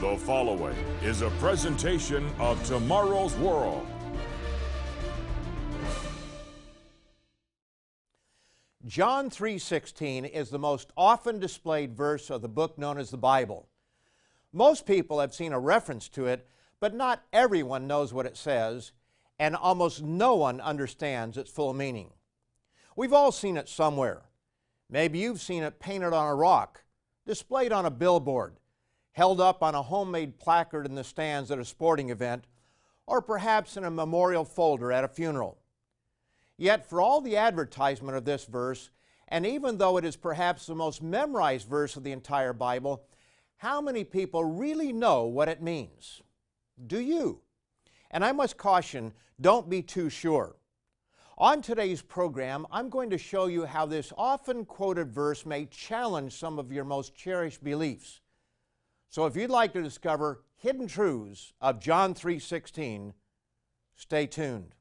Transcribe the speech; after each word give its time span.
The 0.00 0.16
following 0.16 0.74
is 1.02 1.20
a 1.20 1.28
presentation 1.32 2.26
of 2.38 2.64
Tomorrow's 2.64 3.34
World. 3.36 3.86
John 8.86 9.28
3:16 9.28 10.24
is 10.24 10.48
the 10.48 10.58
most 10.58 10.90
often 10.96 11.38
displayed 11.38 11.94
verse 11.94 12.30
of 12.30 12.40
the 12.40 12.48
book 12.48 12.78
known 12.78 12.96
as 12.96 13.10
the 13.10 13.18
Bible. 13.18 13.68
Most 14.54 14.86
people 14.86 15.20
have 15.20 15.34
seen 15.34 15.52
a 15.52 15.60
reference 15.60 16.08
to 16.08 16.24
it, 16.24 16.48
but 16.80 16.94
not 16.94 17.26
everyone 17.30 17.86
knows 17.86 18.14
what 18.14 18.24
it 18.24 18.38
says, 18.38 18.92
and 19.38 19.54
almost 19.54 20.00
no 20.00 20.34
one 20.34 20.62
understands 20.62 21.36
its 21.36 21.50
full 21.50 21.74
meaning. 21.74 22.14
We've 22.96 23.12
all 23.12 23.32
seen 23.32 23.58
it 23.58 23.68
somewhere. 23.68 24.22
Maybe 24.88 25.18
you've 25.18 25.42
seen 25.42 25.62
it 25.62 25.78
painted 25.78 26.14
on 26.14 26.26
a 26.26 26.34
rock, 26.34 26.84
displayed 27.26 27.70
on 27.70 27.84
a 27.84 27.90
billboard, 27.90 28.59
held 29.20 29.38
up 29.38 29.62
on 29.62 29.74
a 29.74 29.82
homemade 29.82 30.38
placard 30.38 30.86
in 30.86 30.94
the 30.94 31.04
stands 31.04 31.50
at 31.50 31.58
a 31.58 31.64
sporting 31.66 32.08
event, 32.08 32.42
or 33.06 33.20
perhaps 33.20 33.76
in 33.76 33.84
a 33.84 33.90
memorial 33.90 34.46
folder 34.46 34.90
at 34.90 35.04
a 35.04 35.08
funeral. 35.08 35.58
Yet, 36.56 36.88
for 36.88 37.02
all 37.02 37.20
the 37.20 37.36
advertisement 37.36 38.16
of 38.16 38.24
this 38.24 38.46
verse, 38.46 38.88
and 39.28 39.44
even 39.44 39.76
though 39.76 39.98
it 39.98 40.06
is 40.06 40.16
perhaps 40.16 40.64
the 40.64 40.74
most 40.74 41.02
memorized 41.02 41.68
verse 41.68 41.96
of 41.96 42.02
the 42.02 42.12
entire 42.12 42.54
Bible, 42.54 43.02
how 43.58 43.82
many 43.82 44.04
people 44.04 44.42
really 44.42 44.90
know 44.90 45.24
what 45.24 45.50
it 45.50 45.60
means? 45.60 46.22
Do 46.86 46.98
you? 46.98 47.42
And 48.10 48.24
I 48.24 48.32
must 48.32 48.56
caution 48.56 49.12
don't 49.38 49.68
be 49.68 49.82
too 49.82 50.08
sure. 50.08 50.56
On 51.36 51.60
today's 51.60 52.00
program, 52.00 52.66
I'm 52.72 52.88
going 52.88 53.10
to 53.10 53.18
show 53.18 53.48
you 53.48 53.66
how 53.66 53.84
this 53.84 54.14
often 54.16 54.64
quoted 54.64 55.12
verse 55.12 55.44
may 55.44 55.66
challenge 55.66 56.32
some 56.32 56.58
of 56.58 56.72
your 56.72 56.84
most 56.84 57.14
cherished 57.14 57.62
beliefs. 57.62 58.22
So 59.10 59.26
if 59.26 59.34
you'd 59.34 59.50
like 59.50 59.72
to 59.72 59.82
discover 59.82 60.44
hidden 60.56 60.86
truths 60.86 61.52
of 61.60 61.80
John 61.80 62.14
3:16, 62.14 63.12
stay 63.96 64.26
tuned. 64.28 64.76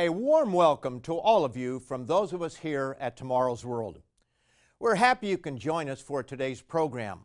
A 0.00 0.08
warm 0.08 0.54
welcome 0.54 1.00
to 1.00 1.18
all 1.18 1.44
of 1.44 1.58
you 1.58 1.78
from 1.78 2.06
those 2.06 2.32
of 2.32 2.40
us 2.40 2.56
here 2.56 2.96
at 3.00 3.18
Tomorrow's 3.18 3.66
World. 3.66 4.00
We're 4.78 4.94
happy 4.94 5.26
you 5.26 5.36
can 5.36 5.58
join 5.58 5.90
us 5.90 6.00
for 6.00 6.22
today's 6.22 6.62
program, 6.62 7.18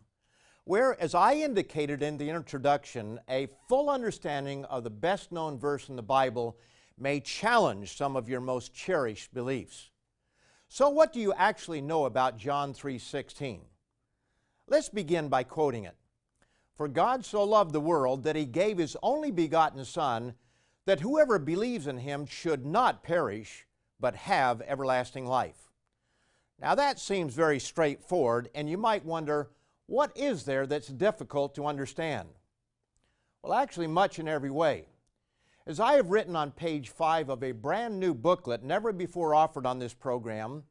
where, 0.66 1.02
as 1.02 1.16
I 1.16 1.36
indicated 1.36 2.02
in 2.02 2.18
the 2.18 2.30
introduction, 2.30 3.18
a 3.30 3.48
full 3.70 3.90
understanding 3.90 4.66
of 4.66 4.84
the 4.84 4.90
best 4.90 5.32
known 5.32 5.58
verse 5.58 5.88
in 5.88 5.96
the 5.96 6.04
Bible 6.04 6.58
may 6.98 7.22
challenge 7.22 7.96
some 7.96 8.18
of 8.18 8.28
your 8.28 8.42
most 8.42 8.74
cherished 8.74 9.34
beliefs. 9.34 9.90
So 10.68 10.90
what 10.90 11.14
do 11.14 11.22
you 11.22 11.32
actually 11.32 11.80
know 11.80 12.04
about 12.04 12.36
John 12.36 12.74
3:16? 12.74 13.62
Let's 14.68 14.90
begin 14.90 15.30
by 15.30 15.44
quoting 15.44 15.86
it. 15.86 15.96
For 16.76 16.90
God 16.90 17.24
so 17.24 17.42
loved 17.46 17.72
the 17.72 17.80
world 17.80 18.24
that 18.24 18.36
he 18.36 18.46
gave 18.46 18.80
his 18.80 18.98
only 19.02 19.32
begotten 19.32 19.86
son 19.86 20.36
that 20.86 21.00
whoever 21.00 21.40
believes 21.40 21.88
in 21.88 21.98
him 21.98 22.26
should 22.26 22.66
not 22.66 23.04
perish, 23.04 23.66
but 24.00 24.16
have 24.16 24.62
everlasting 24.62 25.26
life. 25.26 25.72
Now 26.60 26.76
that 26.76 27.00
seems 27.00 27.34
very 27.34 27.60
straightforward, 27.60 28.50
and 28.56 28.70
you 28.70 28.78
might 28.78 29.04
wonder, 29.04 29.50
what 29.88 30.12
is 30.16 30.46
there 30.46 30.66
that's 30.66 30.88
difficult 30.88 31.56
to 31.56 31.66
understand? 31.66 32.30
Well, 33.44 33.54
actually, 33.54 33.88
much 33.88 34.18
in 34.18 34.28
every 34.28 34.50
way. 34.50 34.88
As 35.68 35.80
I 35.80 35.94
have 35.94 36.10
written 36.10 36.36
on 36.36 36.52
page 36.52 36.90
5 36.90 37.30
of 37.30 37.44
a 37.44 37.52
brand 37.52 38.00
new 38.00 38.14
booklet 38.14 38.64
never 38.64 38.94
before 38.94 39.34
offered 39.36 39.66
on 39.66 39.80
this 39.80 39.94
program, 39.94 40.64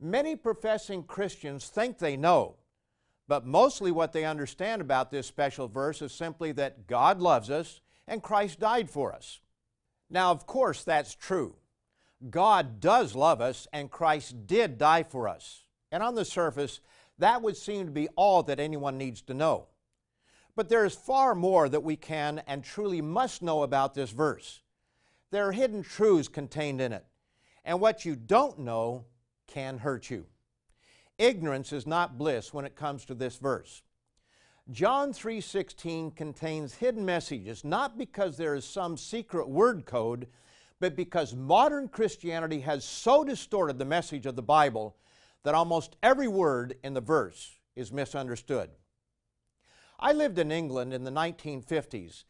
many 0.00 0.36
professing 0.36 1.04
Christians 1.04 1.68
think 1.68 1.98
they 1.98 2.16
know, 2.16 2.56
but 3.28 3.46
mostly 3.46 3.90
what 3.90 4.12
they 4.12 4.24
understand 4.24 4.80
about 4.80 5.10
this 5.10 5.26
special 5.26 5.68
verse 5.68 6.02
is 6.02 6.12
simply 6.12 6.52
that 6.52 6.86
God 6.86 7.20
loves 7.20 7.50
us 7.50 7.80
and 8.08 8.22
Christ 8.22 8.60
died 8.60 8.90
for 8.90 9.12
us. 9.12 9.40
Now, 10.08 10.30
of 10.30 10.46
course, 10.46 10.84
that's 10.84 11.14
true. 11.14 11.56
God 12.30 12.80
does 12.80 13.14
love 13.14 13.40
us, 13.40 13.66
and 13.72 13.90
Christ 13.90 14.46
did 14.46 14.78
die 14.78 15.02
for 15.02 15.28
us. 15.28 15.64
And 15.92 16.02
on 16.02 16.14
the 16.14 16.24
surface, 16.24 16.80
that 17.18 17.42
would 17.42 17.56
seem 17.56 17.86
to 17.86 17.92
be 17.92 18.08
all 18.16 18.42
that 18.44 18.60
anyone 18.60 18.98
needs 18.98 19.22
to 19.22 19.34
know. 19.34 19.66
But 20.54 20.68
there 20.68 20.84
is 20.84 20.94
far 20.94 21.34
more 21.34 21.68
that 21.68 21.82
we 21.82 21.96
can 21.96 22.42
and 22.46 22.64
truly 22.64 23.02
must 23.02 23.42
know 23.42 23.62
about 23.62 23.94
this 23.94 24.10
verse. 24.10 24.62
There 25.30 25.46
are 25.48 25.52
hidden 25.52 25.82
truths 25.82 26.28
contained 26.28 26.80
in 26.80 26.92
it, 26.92 27.04
and 27.64 27.80
what 27.80 28.04
you 28.04 28.16
don't 28.16 28.60
know 28.60 29.04
can 29.46 29.78
hurt 29.78 30.08
you. 30.10 30.26
Ignorance 31.18 31.72
is 31.72 31.86
not 31.86 32.18
bliss 32.18 32.54
when 32.54 32.64
it 32.64 32.76
comes 32.76 33.04
to 33.06 33.14
this 33.14 33.36
verse. 33.36 33.82
John 34.72 35.12
3:16 35.12 36.10
contains 36.16 36.74
hidden 36.74 37.04
messages 37.04 37.62
not 37.64 37.96
because 37.96 38.36
there 38.36 38.54
is 38.56 38.64
some 38.64 38.96
secret 38.96 39.48
word 39.48 39.86
code, 39.86 40.26
but 40.80 40.96
because 40.96 41.36
modern 41.36 41.88
Christianity 41.88 42.60
has 42.62 42.84
so 42.84 43.22
distorted 43.22 43.78
the 43.78 43.84
message 43.84 44.26
of 44.26 44.34
the 44.34 44.42
Bible 44.42 44.96
that 45.44 45.54
almost 45.54 45.96
every 46.02 46.26
word 46.26 46.78
in 46.82 46.94
the 46.94 47.00
verse 47.00 47.60
is 47.76 47.92
misunderstood. 47.92 48.70
I 50.00 50.12
lived 50.12 50.38
in 50.38 50.50
England 50.50 50.92
in 50.92 51.04
the 51.04 51.12
1950s, 51.12 52.24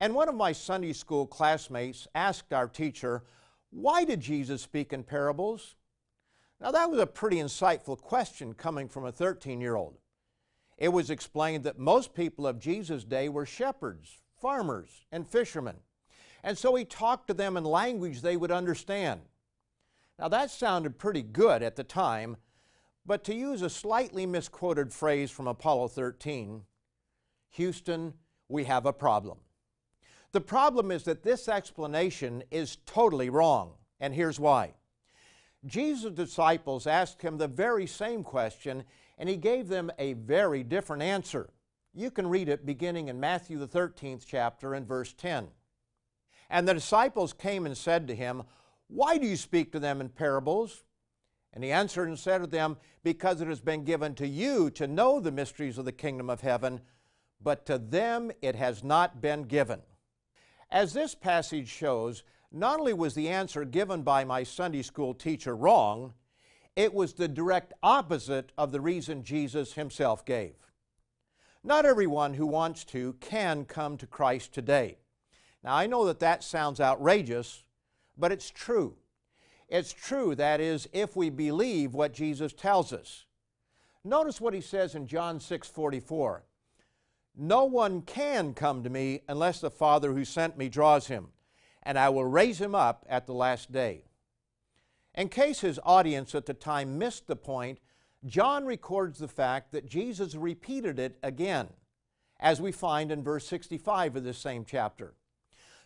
and 0.00 0.12
one 0.12 0.28
of 0.28 0.34
my 0.34 0.50
Sunday 0.50 0.92
school 0.92 1.24
classmates 1.24 2.08
asked 2.16 2.52
our 2.52 2.66
teacher, 2.66 3.24
"Why 3.70 4.04
did 4.04 4.20
Jesus 4.20 4.60
speak 4.60 4.92
in 4.92 5.04
parables?" 5.04 5.76
Now 6.60 6.72
that 6.72 6.90
was 6.90 6.98
a 6.98 7.06
pretty 7.06 7.36
insightful 7.36 7.96
question 7.96 8.54
coming 8.54 8.88
from 8.88 9.04
a 9.04 9.12
13-year-old 9.12 9.98
it 10.78 10.88
was 10.88 11.10
explained 11.10 11.64
that 11.64 11.78
most 11.78 12.14
people 12.14 12.46
of 12.46 12.58
Jesus' 12.58 13.04
day 13.04 13.28
were 13.28 13.46
shepherds, 13.46 14.18
farmers, 14.40 15.06
and 15.10 15.26
fishermen. 15.26 15.76
And 16.44 16.56
so 16.56 16.74
he 16.74 16.84
talked 16.84 17.28
to 17.28 17.34
them 17.34 17.56
in 17.56 17.64
language 17.64 18.20
they 18.20 18.36
would 18.36 18.50
understand. 18.50 19.22
Now 20.18 20.28
that 20.28 20.50
sounded 20.50 20.98
pretty 20.98 21.22
good 21.22 21.62
at 21.62 21.76
the 21.76 21.84
time, 21.84 22.36
but 23.04 23.24
to 23.24 23.34
use 23.34 23.62
a 23.62 23.70
slightly 23.70 24.26
misquoted 24.26 24.92
phrase 24.92 25.30
from 25.30 25.46
Apollo 25.46 25.88
13, 25.88 26.62
Houston, 27.50 28.14
we 28.48 28.64
have 28.64 28.86
a 28.86 28.92
problem. 28.92 29.38
The 30.32 30.40
problem 30.40 30.90
is 30.90 31.04
that 31.04 31.22
this 31.22 31.48
explanation 31.48 32.42
is 32.50 32.78
totally 32.84 33.30
wrong, 33.30 33.74
and 34.00 34.14
here's 34.14 34.38
why. 34.40 34.74
Jesus' 35.64 36.12
disciples 36.12 36.86
asked 36.86 37.22
him 37.22 37.38
the 37.38 37.48
very 37.48 37.86
same 37.86 38.22
question 38.22 38.84
and 39.18 39.28
he 39.28 39.36
gave 39.36 39.68
them 39.68 39.90
a 39.98 40.14
very 40.14 40.62
different 40.62 41.02
answer. 41.02 41.50
You 41.94 42.10
can 42.10 42.26
read 42.26 42.48
it 42.48 42.66
beginning 42.66 43.08
in 43.08 43.18
Matthew 43.18 43.58
the 43.58 43.68
13th 43.68 44.24
chapter 44.26 44.74
and 44.74 44.86
verse 44.86 45.14
10. 45.14 45.48
And 46.50 46.68
the 46.68 46.74
disciples 46.74 47.32
came 47.32 47.66
and 47.66 47.76
said 47.76 48.06
to 48.08 48.14
him, 48.14 48.42
Why 48.88 49.18
do 49.18 49.26
you 49.26 49.36
speak 49.36 49.72
to 49.72 49.80
them 49.80 50.00
in 50.00 50.10
parables? 50.10 50.84
And 51.52 51.64
he 51.64 51.72
answered 51.72 52.08
and 52.08 52.18
said 52.18 52.38
to 52.42 52.46
them, 52.46 52.76
Because 53.02 53.40
it 53.40 53.48
has 53.48 53.62
been 53.62 53.84
given 53.84 54.14
to 54.16 54.28
you 54.28 54.70
to 54.72 54.86
know 54.86 55.20
the 55.20 55.32
mysteries 55.32 55.78
of 55.78 55.86
the 55.86 55.92
kingdom 55.92 56.28
of 56.28 56.42
heaven, 56.42 56.82
but 57.40 57.64
to 57.66 57.78
them 57.78 58.30
it 58.42 58.54
has 58.56 58.84
not 58.84 59.22
been 59.22 59.44
given. 59.44 59.80
As 60.70 60.92
this 60.92 61.14
passage 61.14 61.68
shows, 61.68 62.22
not 62.52 62.80
only 62.80 62.92
was 62.92 63.14
the 63.14 63.28
answer 63.28 63.64
given 63.64 64.02
by 64.02 64.24
my 64.24 64.42
Sunday 64.42 64.82
school 64.82 65.14
teacher 65.14 65.56
wrong, 65.56 66.12
it 66.76 66.92
was 66.92 67.14
the 67.14 67.26
direct 67.26 67.72
opposite 67.82 68.52
of 68.58 68.70
the 68.70 68.80
reason 68.80 69.24
Jesus 69.24 69.72
himself 69.72 70.24
gave. 70.24 70.54
Not 71.64 71.86
everyone 71.86 72.34
who 72.34 72.46
wants 72.46 72.84
to 72.84 73.14
can 73.14 73.64
come 73.64 73.96
to 73.96 74.06
Christ 74.06 74.52
today. 74.52 74.98
Now, 75.64 75.74
I 75.74 75.86
know 75.86 76.04
that 76.04 76.20
that 76.20 76.44
sounds 76.44 76.80
outrageous, 76.80 77.64
but 78.16 78.30
it's 78.30 78.50
true. 78.50 78.96
It's 79.68 79.92
true, 79.92 80.36
that 80.36 80.60
is, 80.60 80.88
if 80.92 81.16
we 81.16 81.30
believe 81.30 81.94
what 81.94 82.12
Jesus 82.12 82.52
tells 82.52 82.92
us. 82.92 83.24
Notice 84.04 84.40
what 84.40 84.54
he 84.54 84.60
says 84.60 84.94
in 84.94 85.08
John 85.08 85.40
6 85.40 85.66
44. 85.66 86.44
No 87.36 87.64
one 87.64 88.02
can 88.02 88.54
come 88.54 88.84
to 88.84 88.90
me 88.90 89.22
unless 89.28 89.60
the 89.60 89.70
Father 89.70 90.12
who 90.12 90.24
sent 90.24 90.56
me 90.56 90.68
draws 90.68 91.08
him, 91.08 91.28
and 91.82 91.98
I 91.98 92.10
will 92.10 92.24
raise 92.24 92.60
him 92.60 92.74
up 92.74 93.04
at 93.08 93.26
the 93.26 93.34
last 93.34 93.72
day. 93.72 94.04
In 95.16 95.28
case 95.30 95.60
his 95.60 95.80
audience 95.82 96.34
at 96.34 96.46
the 96.46 96.54
time 96.54 96.98
missed 96.98 97.26
the 97.26 97.36
point, 97.36 97.78
John 98.26 98.66
records 98.66 99.18
the 99.18 99.28
fact 99.28 99.72
that 99.72 99.88
Jesus 99.88 100.34
repeated 100.34 100.98
it 100.98 101.18
again, 101.22 101.68
as 102.38 102.60
we 102.60 102.70
find 102.70 103.10
in 103.10 103.22
verse 103.22 103.46
65 103.46 104.16
of 104.16 104.24
this 104.24 104.38
same 104.38 104.64
chapter. 104.64 105.14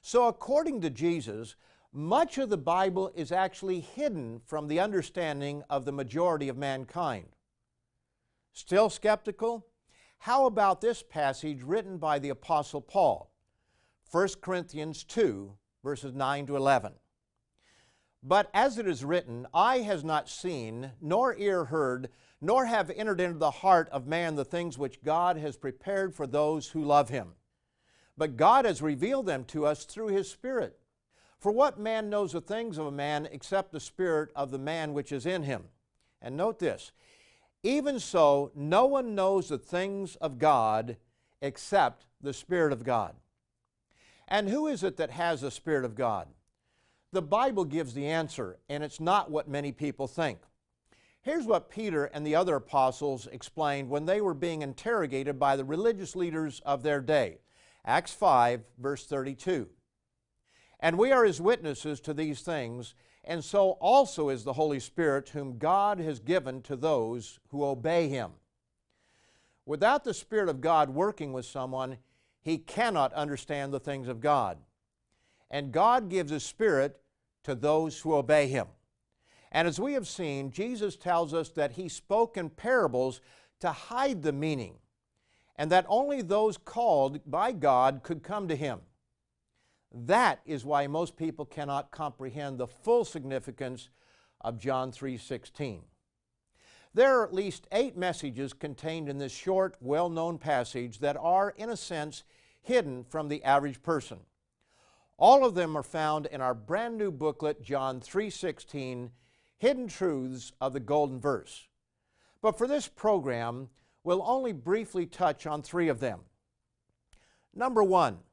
So, 0.03 0.27
according 0.27 0.81
to 0.81 0.91
Jesus, 0.91 1.55
much 1.93 2.38
of 2.38 2.49
the 2.49 2.56
Bible 2.56 3.12
is 3.15 3.31
actually 3.31 3.81
hidden 3.81 4.41
from 4.47 4.67
the 4.67 4.81
understanding 4.81 5.62
of 5.69 5.85
the 5.85 5.93
majority 5.93 6.49
of 6.49 6.56
mankind. 6.56 7.26
Still 8.53 8.91
skeptical? 8.91 9.67
How 10.19 10.47
about 10.47 10.81
this 10.81 11.03
passage 11.03 11.62
written 11.62 11.99
by 11.99 12.19
the 12.19 12.31
Apostle 12.31 12.81
Paul? 12.81 13.31
1 14.11 14.29
Corinthians 14.41 15.05
2, 15.05 15.53
verses 15.85 16.15
9 16.15 16.47
to 16.47 16.56
11. 16.56 16.93
But 18.22 18.50
as 18.52 18.76
it 18.76 18.87
is 18.87 19.05
written, 19.05 19.46
eye 19.55 19.78
has 19.78 20.05
not 20.05 20.28
seen, 20.28 20.93
nor 21.00 21.37
ear 21.37 21.64
heard, 21.64 22.11
nor 22.40 22.67
have 22.67 22.90
entered 22.90 23.20
into 23.20 23.38
the 23.38 23.50
heart 23.50 23.88
of 23.90 24.06
man 24.06 24.34
the 24.34 24.44
things 24.44 24.76
which 24.76 25.02
God 25.02 25.37
has 25.37 25.56
prepared 25.56 26.14
for 26.14 26.26
those 26.26 26.69
who 26.69 26.84
love 26.84 27.08
him. 27.08 27.32
But 28.17 28.37
God 28.37 28.67
has 28.67 28.82
revealed 28.82 29.26
them 29.26 29.44
to 29.46 29.64
us 29.64 29.84
through 29.84 30.08
his 30.08 30.31
Spirit. 30.31 30.78
For 31.38 31.50
what 31.50 31.78
man 31.78 32.11
knows 32.11 32.32
the 32.32 32.43
things 32.43 32.76
of 32.76 32.87
a 32.87 32.93
man 32.93 33.26
except 33.32 33.72
the 33.72 33.81
Spirit 33.81 34.31
of 34.37 34.50
the 34.50 34.58
man 34.58 34.93
which 34.93 35.11
is 35.11 35.25
in 35.25 35.44
him? 35.44 35.64
And 36.20 36.37
note 36.37 36.58
this 36.58 36.93
even 37.62 38.00
so, 38.00 38.52
no 38.55 38.87
one 38.87 39.14
knows 39.14 39.49
the 39.49 39.58
things 39.58 40.16
of 40.16 40.38
God 40.38 40.96
except 41.43 42.06
the 42.20 42.32
Spirit 42.32 42.73
of 42.73 42.84
God. 42.84 43.14
And 44.28 44.49
who 44.49 44.66
is 44.66 44.82
it 44.82 44.96
that 44.99 45.11
has 45.11 45.40
the 45.40 45.50
Spirit 45.50 45.84
of 45.84 45.94
God? 45.94 46.28
The 47.12 47.23
Bible 47.23 47.65
gives 47.65 47.93
the 47.93 48.07
answer, 48.07 48.59
and 48.69 48.85
it's 48.85 49.01
not 49.01 49.31
what 49.31 49.49
many 49.49 49.73
people 49.73 50.07
think. 50.07 50.39
Here's 51.23 51.45
what 51.45 51.69
Peter 51.69 52.05
and 52.05 52.25
the 52.25 52.37
other 52.37 52.57
apostles 52.57 53.27
explained 53.27 53.91
when 53.91 54.07
they 54.07 54.21
were 54.21 54.33
being 54.33 54.62
interrogated 54.62 55.39
by 55.39 55.57
the 55.57 55.65
religious 55.65 56.15
leaders 56.15 56.61
of 56.65 56.83
their 56.83 57.01
day. 57.01 57.41
Acts 57.85 58.12
5, 58.12 58.62
verse 58.79 59.07
32. 59.07 59.69
And 60.79 60.97
we 60.97 61.12
are 61.12 61.25
his 61.25 61.41
witnesses 61.41 62.01
to 62.01 62.15
these 62.15 62.43
things, 62.43 62.95
and 63.25 63.45
so 63.45 63.73
also 63.73 64.29
is 64.29 64.45
the 64.45 64.55
Holy 64.55 64.81
Spirit, 64.81 65.31
whom 65.31 65.59
God 65.59 65.99
has 65.99 66.21
given 66.21 66.62
to 66.62 66.77
those 66.77 67.39
who 67.49 67.65
obey 67.65 68.09
him. 68.09 68.31
Without 69.67 70.05
the 70.05 70.15
Spirit 70.15 70.49
of 70.49 70.61
God 70.61 70.91
working 70.91 71.33
with 71.33 71.45
someone, 71.45 71.99
he 72.41 72.57
cannot 72.57 73.12
understand 73.12 73.73
the 73.73 73.81
things 73.81 74.09
of 74.09 74.21
God. 74.21 74.59
And 75.50 75.73
God 75.73 76.08
gives 76.08 76.31
His 76.31 76.44
Spirit 76.44 77.00
to 77.44 77.55
those 77.55 78.00
who 78.00 78.14
obey 78.14 78.47
Him. 78.47 78.67
And 79.50 79.67
as 79.67 79.81
we 79.81 79.94
have 79.94 80.06
seen, 80.06 80.52
Jesus 80.52 80.97
tells 80.97 81.35
us 81.35 81.49
that 81.50 81.73
He 81.73 81.88
spoke 81.88 82.37
in 82.37 82.50
parables 82.50 83.20
to 83.58 83.73
hide 83.73 84.23
the 84.23 84.32
meaning, 84.32 84.75
and 85.56 85.70
that 85.73 85.87
only 85.88 86.23
those 86.23 86.56
called 86.56 87.20
by 87.26 87.52
God 87.52 88.02
could 88.02 88.23
come 88.23 88.47
to 88.49 88.56
Him. 88.56 88.81
That 89.93 90.41
is 90.47 90.64
why 90.64 90.87
most 90.87 91.17
people 91.17 91.44
cannot 91.44 91.91
comprehend 91.91 92.58
the 92.58 92.69
full 92.69 93.05
significance 93.05 93.88
of 94.41 94.58
John 94.58 94.93
3:16. 94.93 95.82
There 96.94 97.19
are 97.19 97.25
at 97.25 97.35
least 97.35 97.67
8 97.73 97.97
messages 97.97 98.52
contained 98.52 99.08
in 99.08 99.19
this 99.19 99.32
short, 99.32 99.76
well-known 99.81 100.38
passage 100.38 101.00
that 101.00 101.17
are 101.17 101.50
in 101.50 101.70
a 101.70 101.76
sense 101.76 102.23
hidden 102.62 103.05
from 103.05 103.29
the 103.29 103.43
average 103.43 103.82
person. 103.82 104.20
All 105.20 105.44
of 105.44 105.55
them 105.55 105.76
are 105.76 105.82
found 105.82 106.25
in 106.25 106.40
our 106.40 106.55
brand 106.55 106.96
new 106.96 107.12
booklet 107.12 107.61
John 107.61 108.00
3:16 108.00 109.12
Hidden 109.58 109.88
Truths 109.88 110.52
of 110.62 110.72
the 110.72 110.81
Golden 110.81 111.20
Verse. 111.20 111.69
But 112.40 112.56
for 112.56 112.67
this 112.67 112.88
program, 112.88 113.69
we'll 114.02 114.22
only 114.22 114.52
briefly 114.52 115.05
touch 115.05 115.46
on 115.46 115.61
3 115.62 115.88
of 115.88 116.00
them. 116.00 116.25
Number 117.52 117.84
1, 117.84 118.25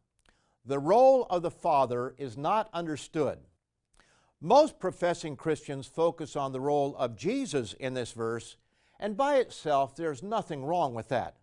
the 0.63 0.79
role 0.79 1.25
of 1.29 1.41
the 1.41 1.51
Father 1.51 2.15
is 2.17 2.37
not 2.37 2.69
understood. 2.71 3.39
Most 4.39 4.79
professing 4.79 5.35
Christians 5.35 5.87
focus 5.87 6.37
on 6.37 6.53
the 6.53 6.61
role 6.61 6.95
of 6.95 7.17
Jesus 7.17 7.73
in 7.73 7.95
this 7.95 8.13
verse, 8.13 8.55
and 8.97 9.17
by 9.17 9.39
itself 9.39 9.93
there's 9.93 10.23
nothing 10.23 10.63
wrong 10.63 10.93
with 10.93 11.09
that. 11.09 11.35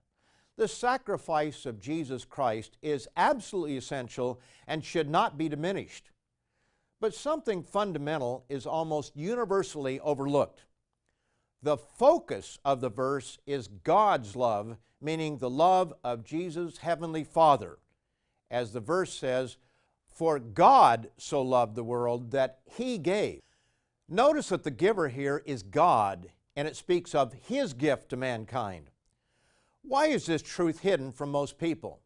The 0.56 0.68
sacrifice 0.68 1.66
of 1.66 1.80
Jesus 1.80 2.24
Christ 2.24 2.76
is 2.82 3.08
absolutely 3.16 3.76
essential 3.76 4.40
and 4.66 4.84
should 4.84 5.08
not 5.08 5.36
be 5.36 5.48
diminished. 5.48 6.10
But 7.00 7.14
something 7.14 7.62
fundamental 7.62 8.44
is 8.48 8.66
almost 8.66 9.16
universally 9.16 9.98
overlooked. 10.00 10.64
The 11.62 11.76
focus 11.76 12.58
of 12.64 12.80
the 12.80 12.90
verse 12.90 13.38
is 13.46 13.68
God's 13.68 14.36
love, 14.36 14.76
meaning 15.00 15.38
the 15.38 15.50
love 15.50 15.92
of 16.04 16.24
Jesus' 16.24 16.78
heavenly 16.78 17.24
Father 17.24 17.78
as 18.54 18.72
the 18.72 18.80
verse 18.80 19.12
says, 19.12 19.56
For 20.06 20.38
God 20.38 21.10
so 21.16 21.42
loved 21.42 21.74
the 21.74 21.82
world 21.82 22.30
that 22.30 22.60
He 22.64 22.98
gave. 22.98 23.40
Notice 24.08 24.50
that 24.50 24.62
the 24.62 24.70
giver 24.70 25.08
here 25.08 25.42
is 25.44 25.64
God, 25.64 26.28
and 26.54 26.68
it 26.68 26.76
speaks 26.76 27.14
of 27.14 27.34
His 27.48 27.72
gift 27.72 28.10
to 28.10 28.16
mankind. 28.16 28.90
Why 29.86 30.06
is 30.06 30.24
this 30.24 30.40
truth 30.40 30.80
hidden 30.80 31.12
from 31.12 31.30
most 31.30 31.58
people? 31.58 32.00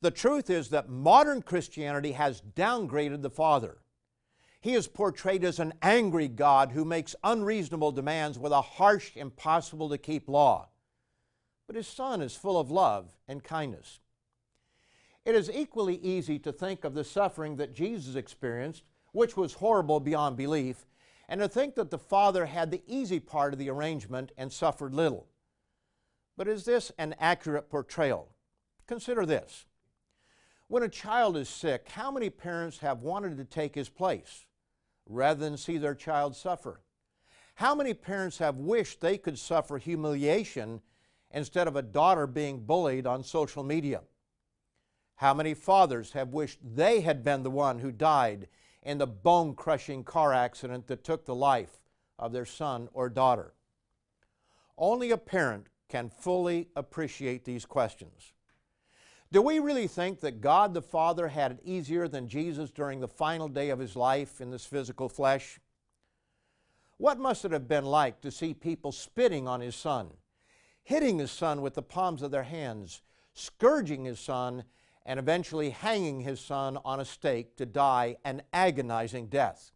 The 0.00 0.10
truth 0.10 0.50
is 0.50 0.70
that 0.70 0.88
modern 0.88 1.42
Christianity 1.42 2.12
has 2.12 2.40
downgraded 2.40 3.22
the 3.22 3.30
Father. 3.30 3.78
He 4.60 4.74
is 4.74 4.88
portrayed 4.88 5.44
as 5.44 5.60
an 5.60 5.74
angry 5.80 6.26
God 6.26 6.72
who 6.72 6.84
makes 6.84 7.14
unreasonable 7.22 7.92
demands 7.92 8.36
with 8.36 8.50
a 8.50 8.60
harsh, 8.60 9.16
impossible 9.16 9.88
to 9.90 9.98
keep 9.98 10.28
law. 10.28 10.70
But 11.68 11.76
His 11.76 11.86
Son 11.86 12.20
is 12.20 12.34
full 12.34 12.58
of 12.58 12.70
love 12.70 13.16
and 13.28 13.44
kindness. 13.44 14.00
It 15.24 15.36
is 15.36 15.50
equally 15.52 15.96
easy 15.96 16.40
to 16.40 16.52
think 16.52 16.82
of 16.82 16.94
the 16.94 17.04
suffering 17.04 17.56
that 17.56 17.74
Jesus 17.74 18.16
experienced, 18.16 18.82
which 19.12 19.36
was 19.36 19.54
horrible 19.54 20.00
beyond 20.00 20.36
belief, 20.36 20.84
and 21.28 21.40
to 21.40 21.48
think 21.48 21.76
that 21.76 21.90
the 21.90 21.98
Father 21.98 22.46
had 22.46 22.72
the 22.72 22.82
easy 22.88 23.20
part 23.20 23.52
of 23.52 23.60
the 23.60 23.70
arrangement 23.70 24.32
and 24.36 24.52
suffered 24.52 24.94
little. 24.94 25.27
But 26.38 26.46
is 26.46 26.64
this 26.64 26.92
an 26.98 27.16
accurate 27.18 27.68
portrayal? 27.68 28.28
Consider 28.86 29.26
this. 29.26 29.66
When 30.68 30.84
a 30.84 30.88
child 30.88 31.36
is 31.36 31.48
sick, 31.48 31.88
how 31.88 32.12
many 32.12 32.30
parents 32.30 32.78
have 32.78 33.02
wanted 33.02 33.36
to 33.38 33.44
take 33.44 33.74
his 33.74 33.88
place 33.88 34.46
rather 35.04 35.40
than 35.40 35.56
see 35.56 35.78
their 35.78 35.96
child 35.96 36.36
suffer? 36.36 36.80
How 37.56 37.74
many 37.74 37.92
parents 37.92 38.38
have 38.38 38.54
wished 38.54 39.00
they 39.00 39.18
could 39.18 39.36
suffer 39.36 39.78
humiliation 39.78 40.80
instead 41.32 41.66
of 41.66 41.74
a 41.74 41.82
daughter 41.82 42.28
being 42.28 42.64
bullied 42.64 43.04
on 43.04 43.24
social 43.24 43.64
media? 43.64 44.02
How 45.16 45.34
many 45.34 45.54
fathers 45.54 46.12
have 46.12 46.28
wished 46.28 46.60
they 46.62 47.00
had 47.00 47.24
been 47.24 47.42
the 47.42 47.50
one 47.50 47.80
who 47.80 47.90
died 47.90 48.46
in 48.84 48.98
the 48.98 49.08
bone 49.08 49.56
crushing 49.56 50.04
car 50.04 50.32
accident 50.32 50.86
that 50.86 51.02
took 51.02 51.24
the 51.24 51.34
life 51.34 51.80
of 52.16 52.30
their 52.30 52.46
son 52.46 52.88
or 52.92 53.08
daughter? 53.08 53.54
Only 54.76 55.10
a 55.10 55.18
parent 55.18 55.66
can 55.88 56.10
fully 56.10 56.68
appreciate 56.76 57.44
these 57.44 57.64
questions. 57.64 58.32
Do 59.30 59.42
we 59.42 59.58
really 59.58 59.88
think 59.88 60.20
that 60.20 60.40
God 60.40 60.72
the 60.72 60.80
Father 60.80 61.28
had 61.28 61.52
it 61.52 61.60
easier 61.62 62.08
than 62.08 62.28
Jesus 62.28 62.70
during 62.70 63.00
the 63.00 63.08
final 63.08 63.48
day 63.48 63.68
of 63.68 63.78
his 63.78 63.94
life 63.94 64.40
in 64.40 64.50
this 64.50 64.64
physical 64.64 65.08
flesh? 65.08 65.60
What 66.96 67.18
must 67.18 67.44
it 67.44 67.52
have 67.52 67.68
been 67.68 67.84
like 67.84 68.20
to 68.22 68.30
see 68.30 68.54
people 68.54 68.90
spitting 68.90 69.46
on 69.46 69.60
his 69.60 69.76
son, 69.76 70.10
hitting 70.82 71.18
his 71.18 71.30
son 71.30 71.60
with 71.60 71.74
the 71.74 71.82
palms 71.82 72.22
of 72.22 72.30
their 72.30 72.44
hands, 72.44 73.02
scourging 73.34 74.04
his 74.04 74.18
son, 74.18 74.64
and 75.04 75.18
eventually 75.18 75.70
hanging 75.70 76.20
his 76.20 76.40
son 76.40 76.78
on 76.84 76.98
a 77.00 77.04
stake 77.04 77.56
to 77.56 77.66
die 77.66 78.16
an 78.24 78.42
agonizing 78.52 79.26
death, 79.26 79.72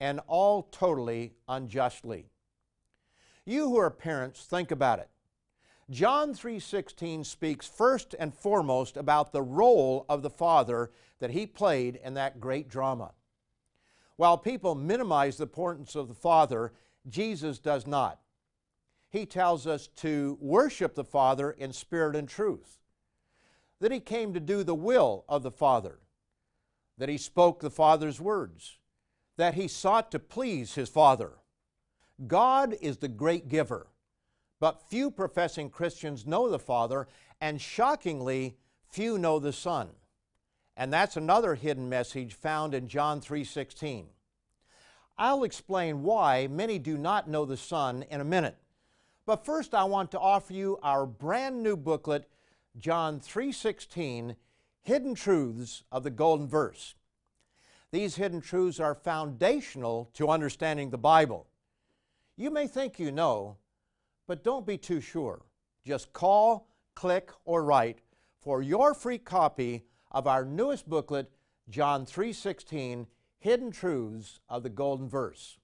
and 0.00 0.20
all 0.26 0.62
totally 0.64 1.34
unjustly. 1.48 2.31
You 3.44 3.68
who 3.70 3.76
are 3.78 3.90
parents, 3.90 4.44
think 4.44 4.70
about 4.70 4.98
it. 4.98 5.08
John 5.90 6.32
3:16 6.32 7.24
speaks 7.24 7.66
first 7.66 8.14
and 8.18 8.34
foremost 8.34 8.96
about 8.96 9.32
the 9.32 9.42
role 9.42 10.06
of 10.08 10.22
the 10.22 10.30
father 10.30 10.90
that 11.18 11.30
he 11.30 11.46
played 11.46 11.96
in 11.96 12.14
that 12.14 12.40
great 12.40 12.68
drama. 12.68 13.14
While 14.16 14.38
people 14.38 14.74
minimize 14.74 15.36
the 15.36 15.44
importance 15.44 15.94
of 15.94 16.08
the 16.08 16.14
father, 16.14 16.72
Jesus 17.08 17.58
does 17.58 17.86
not. 17.86 18.20
He 19.10 19.26
tells 19.26 19.66
us 19.66 19.88
to 19.96 20.38
worship 20.40 20.94
the 20.94 21.04
Father 21.04 21.50
in 21.50 21.72
spirit 21.72 22.16
and 22.16 22.28
truth 22.28 22.78
that 23.80 23.92
he 23.92 24.00
came 24.00 24.32
to 24.32 24.40
do 24.40 24.62
the 24.62 24.74
will 24.74 25.24
of 25.28 25.42
the 25.42 25.50
Father, 25.50 25.98
that 26.96 27.08
he 27.08 27.18
spoke 27.18 27.60
the 27.60 27.70
Father's 27.70 28.20
words, 28.20 28.78
that 29.36 29.54
he 29.54 29.66
sought 29.66 30.10
to 30.12 30.18
please 30.20 30.76
his 30.76 30.88
Father. 30.88 31.41
God 32.26 32.76
is 32.80 32.98
the 32.98 33.08
great 33.08 33.48
giver, 33.48 33.88
but 34.60 34.88
few 34.88 35.10
professing 35.10 35.70
Christians 35.70 36.26
know 36.26 36.48
the 36.48 36.58
Father, 36.58 37.08
and 37.40 37.60
shockingly, 37.60 38.56
few 38.88 39.18
know 39.18 39.38
the 39.38 39.52
Son. 39.52 39.90
And 40.76 40.92
that's 40.92 41.16
another 41.16 41.54
hidden 41.54 41.88
message 41.88 42.34
found 42.34 42.74
in 42.74 42.88
John 42.88 43.20
3:16. 43.20 44.08
I'll 45.18 45.44
explain 45.44 46.02
why 46.02 46.46
many 46.46 46.78
do 46.78 46.96
not 46.96 47.28
know 47.28 47.44
the 47.44 47.56
Son 47.56 48.02
in 48.04 48.20
a 48.20 48.24
minute. 48.24 48.56
But 49.26 49.44
first 49.44 49.74
I 49.74 49.84
want 49.84 50.10
to 50.12 50.20
offer 50.20 50.52
you 50.52 50.78
our 50.82 51.06
brand 51.06 51.62
new 51.62 51.76
booklet, 51.76 52.28
John 52.76 53.20
3:16, 53.20 54.36
Hidden 54.80 55.14
Truths 55.14 55.84
of 55.92 56.02
the 56.02 56.10
Golden 56.10 56.48
Verse. 56.48 56.94
These 57.90 58.16
hidden 58.16 58.40
truths 58.40 58.80
are 58.80 58.94
foundational 58.94 60.10
to 60.14 60.30
understanding 60.30 60.90
the 60.90 60.98
Bible. 60.98 61.46
You 62.36 62.50
may 62.50 62.66
think 62.66 62.98
you 62.98 63.12
know, 63.12 63.58
but 64.26 64.42
don't 64.42 64.66
be 64.66 64.78
too 64.78 65.00
sure. 65.02 65.42
Just 65.84 66.14
call, 66.14 66.68
click, 66.94 67.30
or 67.44 67.62
write 67.62 68.00
for 68.40 68.62
your 68.62 68.94
free 68.94 69.18
copy 69.18 69.84
of 70.10 70.26
our 70.26 70.44
newest 70.44 70.88
booklet, 70.88 71.30
John 71.68 72.06
3:16, 72.06 73.06
Hidden 73.38 73.70
Truths 73.70 74.40
of 74.48 74.62
the 74.62 74.70
Golden 74.70 75.08
Verse. 75.08 75.58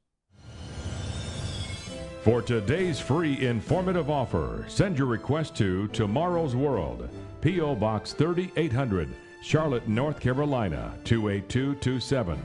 For 2.22 2.42
today's 2.42 3.00
free 3.00 3.46
informative 3.46 4.10
offer, 4.10 4.66
send 4.68 4.98
your 4.98 5.06
request 5.06 5.56
to 5.56 5.88
Tomorrow's 5.88 6.54
World, 6.54 7.08
P.O. 7.40 7.76
Box 7.76 8.12
3800, 8.12 9.08
Charlotte, 9.42 9.88
North 9.88 10.20
Carolina 10.20 10.92
28227. 11.04 12.38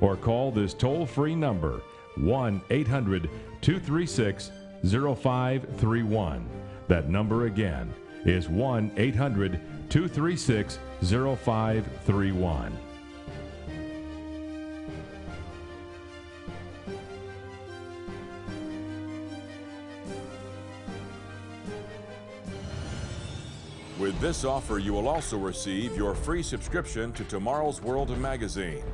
Or 0.00 0.16
call 0.16 0.52
this 0.52 0.72
toll 0.72 1.06
free 1.06 1.34
number 1.34 1.82
1 2.16 2.62
800 2.70 3.30
236 3.60 4.50
0531. 4.84 6.48
That 6.88 7.08
number 7.08 7.46
again 7.46 7.92
is 8.24 8.48
1 8.48 8.92
800 8.96 9.60
236 9.90 10.78
0531. 11.02 12.78
With 23.98 24.20
this 24.20 24.44
offer, 24.44 24.78
you 24.78 24.92
will 24.92 25.08
also 25.08 25.38
receive 25.38 25.96
your 25.96 26.14
free 26.14 26.42
subscription 26.42 27.12
to 27.14 27.24
Tomorrow's 27.24 27.80
World 27.80 28.16
magazine, 28.18 28.84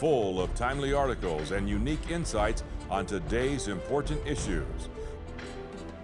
full 0.00 0.40
of 0.40 0.54
timely 0.54 0.94
articles 0.94 1.50
and 1.50 1.68
unique 1.68 2.10
insights 2.10 2.64
on 2.88 3.04
today's 3.04 3.68
important 3.68 4.18
issues. 4.26 4.88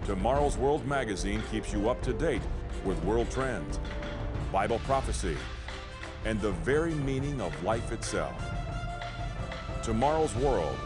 Tomorrow's 0.05 0.55
World 0.55 0.85
magazine 0.85 1.41
keeps 1.49 1.73
you 1.73 1.89
up 1.89 1.99
to 2.03 2.13
date 2.13 2.43
with 2.85 3.03
world 3.03 3.31
trends, 3.31 3.79
Bible 4.51 4.77
prophecy, 4.85 5.35
and 6.25 6.39
the 6.41 6.51
very 6.51 6.93
meaning 6.93 7.41
of 7.41 7.63
life 7.63 7.91
itself. 7.91 8.39
Tomorrow's 9.81 10.35
World. 10.35 10.77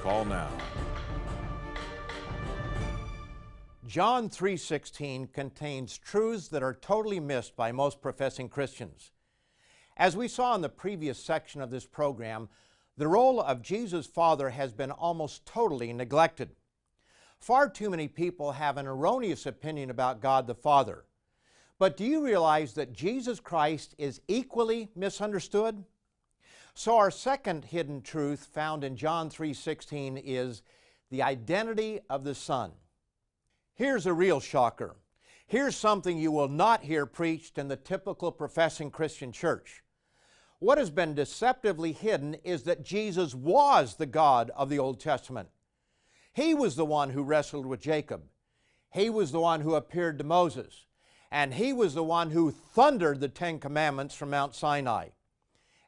Call 0.00 0.24
now. 0.24 0.52
John 3.84 4.30
3:16 4.30 5.26
contains 5.32 5.98
truths 5.98 6.46
that 6.50 6.62
are 6.62 6.74
totally 6.74 7.18
missed 7.18 7.56
by 7.56 7.72
most 7.72 8.00
professing 8.00 8.48
Christians. 8.48 9.10
As 9.98 10.16
we 10.16 10.28
saw 10.28 10.54
in 10.54 10.60
the 10.60 10.68
previous 10.68 11.18
section 11.18 11.60
of 11.60 11.70
this 11.70 11.84
program, 11.84 12.48
the 12.96 13.08
role 13.08 13.40
of 13.40 13.62
Jesus' 13.62 14.06
Father 14.06 14.50
has 14.50 14.72
been 14.72 14.92
almost 14.92 15.44
totally 15.44 15.92
neglected. 15.92 16.50
Far 17.40 17.68
too 17.68 17.90
many 17.90 18.06
people 18.06 18.52
have 18.52 18.76
an 18.76 18.86
erroneous 18.86 19.44
opinion 19.44 19.90
about 19.90 20.20
God 20.20 20.46
the 20.46 20.54
Father. 20.54 21.04
But 21.80 21.96
do 21.96 22.04
you 22.04 22.24
realize 22.24 22.74
that 22.74 22.92
Jesus 22.92 23.40
Christ 23.40 23.96
is 23.98 24.20
equally 24.28 24.88
misunderstood? 24.94 25.84
So 26.74 26.96
our 26.96 27.10
second 27.10 27.64
hidden 27.64 28.02
truth 28.02 28.46
found 28.46 28.84
in 28.84 28.96
John 28.96 29.28
3:16 29.30 30.16
is 30.16 30.62
the 31.10 31.22
identity 31.22 32.00
of 32.08 32.22
the 32.22 32.36
Son. 32.36 32.72
Here's 33.74 34.06
a 34.06 34.12
real 34.12 34.38
shocker. 34.38 34.96
Here's 35.48 35.74
something 35.76 36.18
you 36.18 36.30
will 36.30 36.48
not 36.48 36.82
hear 36.82 37.04
preached 37.04 37.58
in 37.58 37.66
the 37.66 37.76
typical 37.76 38.30
professing 38.30 38.92
Christian 38.92 39.32
church. 39.32 39.82
What 40.60 40.78
has 40.78 40.90
been 40.90 41.14
deceptively 41.14 41.92
hidden 41.92 42.34
is 42.42 42.64
that 42.64 42.84
Jesus 42.84 43.34
was 43.34 43.94
the 43.94 44.06
God 44.06 44.50
of 44.56 44.68
the 44.68 44.78
Old 44.78 44.98
Testament. 44.98 45.50
He 46.32 46.52
was 46.54 46.74
the 46.74 46.84
one 46.84 47.10
who 47.10 47.22
wrestled 47.22 47.66
with 47.66 47.80
Jacob. 47.80 48.22
He 48.92 49.08
was 49.08 49.30
the 49.30 49.40
one 49.40 49.60
who 49.60 49.74
appeared 49.74 50.18
to 50.18 50.24
Moses. 50.24 50.86
And 51.30 51.54
he 51.54 51.72
was 51.72 51.94
the 51.94 52.02
one 52.02 52.30
who 52.30 52.50
thundered 52.50 53.20
the 53.20 53.28
Ten 53.28 53.60
Commandments 53.60 54.14
from 54.14 54.30
Mount 54.30 54.54
Sinai. 54.54 55.08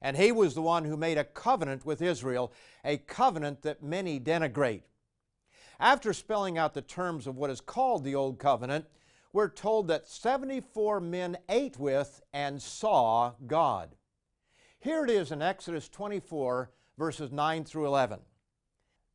And 0.02 0.16
he 0.16 0.32
was 0.32 0.54
the 0.54 0.62
one 0.62 0.84
who 0.84 0.96
made 0.96 1.18
a 1.18 1.24
covenant 1.24 1.84
with 1.84 2.00
Israel, 2.00 2.52
a 2.84 2.98
covenant 2.98 3.62
that 3.62 3.82
many 3.82 4.20
denigrate. 4.20 4.82
After 5.78 6.12
spelling 6.12 6.58
out 6.58 6.74
the 6.74 6.82
terms 6.82 7.26
of 7.26 7.36
what 7.36 7.50
is 7.50 7.60
called 7.60 8.04
the 8.04 8.14
Old 8.14 8.38
Covenant, 8.38 8.86
we're 9.32 9.48
told 9.48 9.88
that 9.88 10.08
74 10.08 11.00
men 11.00 11.38
ate 11.48 11.78
with 11.78 12.22
and 12.32 12.60
saw 12.60 13.32
God. 13.46 13.94
Here 14.80 15.04
it 15.04 15.10
is 15.10 15.30
in 15.30 15.42
Exodus 15.42 15.88
24, 15.88 16.70
verses 16.98 17.30
9 17.30 17.64
through 17.64 17.86
11. 17.86 18.18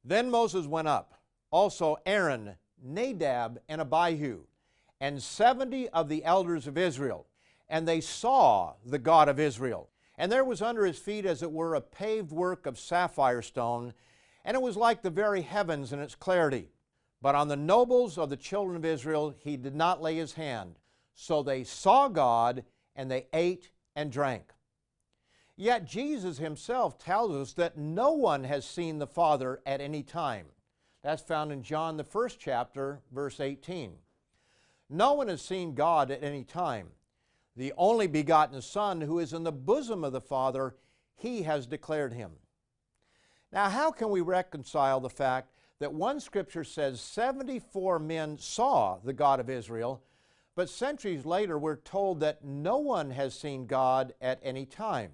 Then 0.04 0.30
Moses 0.30 0.68
went 0.68 0.88
up, 0.88 1.20
also 1.52 1.98
Aaron, 2.06 2.56
Nadab, 2.82 3.60
and 3.68 3.82
Abihu, 3.82 4.44
and 5.02 5.22
70 5.22 5.90
of 5.90 6.08
the 6.08 6.24
elders 6.24 6.68
of 6.68 6.78
Israel, 6.78 7.28
and 7.68 7.88
they 7.88 8.00
saw 8.00 8.74
the 8.86 9.00
God 9.00 9.28
of 9.28 9.40
Israel. 9.40 9.90
And 10.18 10.32
there 10.32 10.46
was 10.46 10.62
under 10.62 10.86
his 10.86 10.98
feet, 10.98 11.26
as 11.26 11.44
it 11.44 11.52
were, 11.52 11.76
a 11.76 11.82
paved 11.82 12.32
work 12.32 12.66
of 12.66 12.80
sapphire 12.80 13.42
stone 13.42 13.94
and 14.46 14.54
it 14.54 14.62
was 14.62 14.78
like 14.78 15.02
the 15.02 15.10
very 15.10 15.42
heavens 15.42 15.92
in 15.92 16.00
its 16.00 16.16
clarity. 16.16 16.70
But 17.22 17.34
on 17.34 17.48
the 17.48 17.56
nobles 17.56 18.18
of 18.18 18.30
the 18.30 18.38
children 18.38 18.78
of 18.78 18.86
Israel 18.86 19.34
he 19.44 19.58
did 19.58 19.76
not 19.76 20.02
lay 20.02 20.16
his 20.16 20.34
hand. 20.34 20.78
So 21.16 21.42
they 21.42 21.64
saw 21.64 22.08
God, 22.10 22.64
and 22.96 23.10
they 23.10 23.28
ate 23.34 23.72
and 23.96 24.12
drank. 24.12 24.52
Yet 25.58 25.86
Jesus 25.86 26.38
himself 26.38 26.98
tells 26.98 27.32
us 27.32 27.54
that 27.54 27.78
no 27.78 28.12
one 28.12 28.44
has 28.44 28.66
seen 28.66 29.00
the 29.00 29.08
Father 29.08 29.62
at 29.66 29.80
any 29.80 30.04
time. 30.04 30.48
That's 31.02 31.22
found 31.22 31.52
in 31.52 31.64
John, 31.64 31.98
the 31.98 32.04
first 32.04 32.40
chapter, 32.40 33.00
verse 33.12 33.40
18. 33.40 33.94
No 34.90 35.14
one 35.14 35.30
has 35.30 35.42
seen 35.42 35.74
God 35.74 36.12
at 36.12 36.24
any 36.24 36.44
time. 36.44 36.88
The 37.56 37.74
only 37.78 38.08
begotten 38.08 38.62
Son, 38.62 39.02
who 39.02 39.20
is 39.20 39.32
in 39.32 39.44
the 39.44 39.52
bosom 39.52 40.04
of 40.04 40.12
the 40.12 40.22
Father, 40.22 40.76
he 41.16 41.44
has 41.44 41.66
declared 41.66 42.14
him. 42.14 42.32
Now, 43.52 43.70
how 43.70 43.92
can 43.92 44.10
we 44.10 44.20
reconcile 44.20 45.00
the 45.00 45.10
fact 45.10 45.52
that 45.80 45.94
one 45.94 46.20
scripture 46.20 46.66
says 46.66 47.00
74 47.00 48.00
men 48.00 48.38
saw 48.38 48.98
the 49.04 49.14
God 49.14 49.40
of 49.40 49.50
Israel, 49.50 50.04
but 50.56 50.70
centuries 50.70 51.26
later 51.26 51.58
we're 51.58 51.78
told 51.78 52.20
that 52.20 52.44
no 52.44 52.78
one 52.78 53.12
has 53.12 53.34
seen 53.34 53.66
God 53.66 54.14
at 54.20 54.40
any 54.44 54.66
time? 54.66 55.12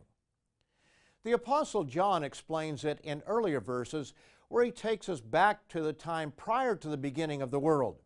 The 1.23 1.33
Apostle 1.33 1.83
John 1.83 2.23
explains 2.23 2.83
it 2.83 2.99
in 3.03 3.23
earlier 3.27 3.59
verses 3.59 4.13
where 4.47 4.63
he 4.63 4.71
takes 4.71 5.07
us 5.07 5.21
back 5.21 5.67
to 5.69 5.81
the 5.81 5.93
time 5.93 6.31
prior 6.31 6.75
to 6.75 6.87
the 6.87 6.97
beginning 6.97 7.41
of 7.41 7.51
the 7.51 7.59
world. 7.59 7.99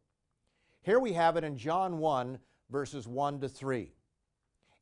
Here 0.81 0.99
we 0.99 1.13
have 1.13 1.35
it 1.37 1.43
in 1.43 1.57
John 1.57 1.97
1, 1.97 2.39
verses 2.69 3.07
1 3.07 3.39
to 3.41 3.49
3. 3.49 3.93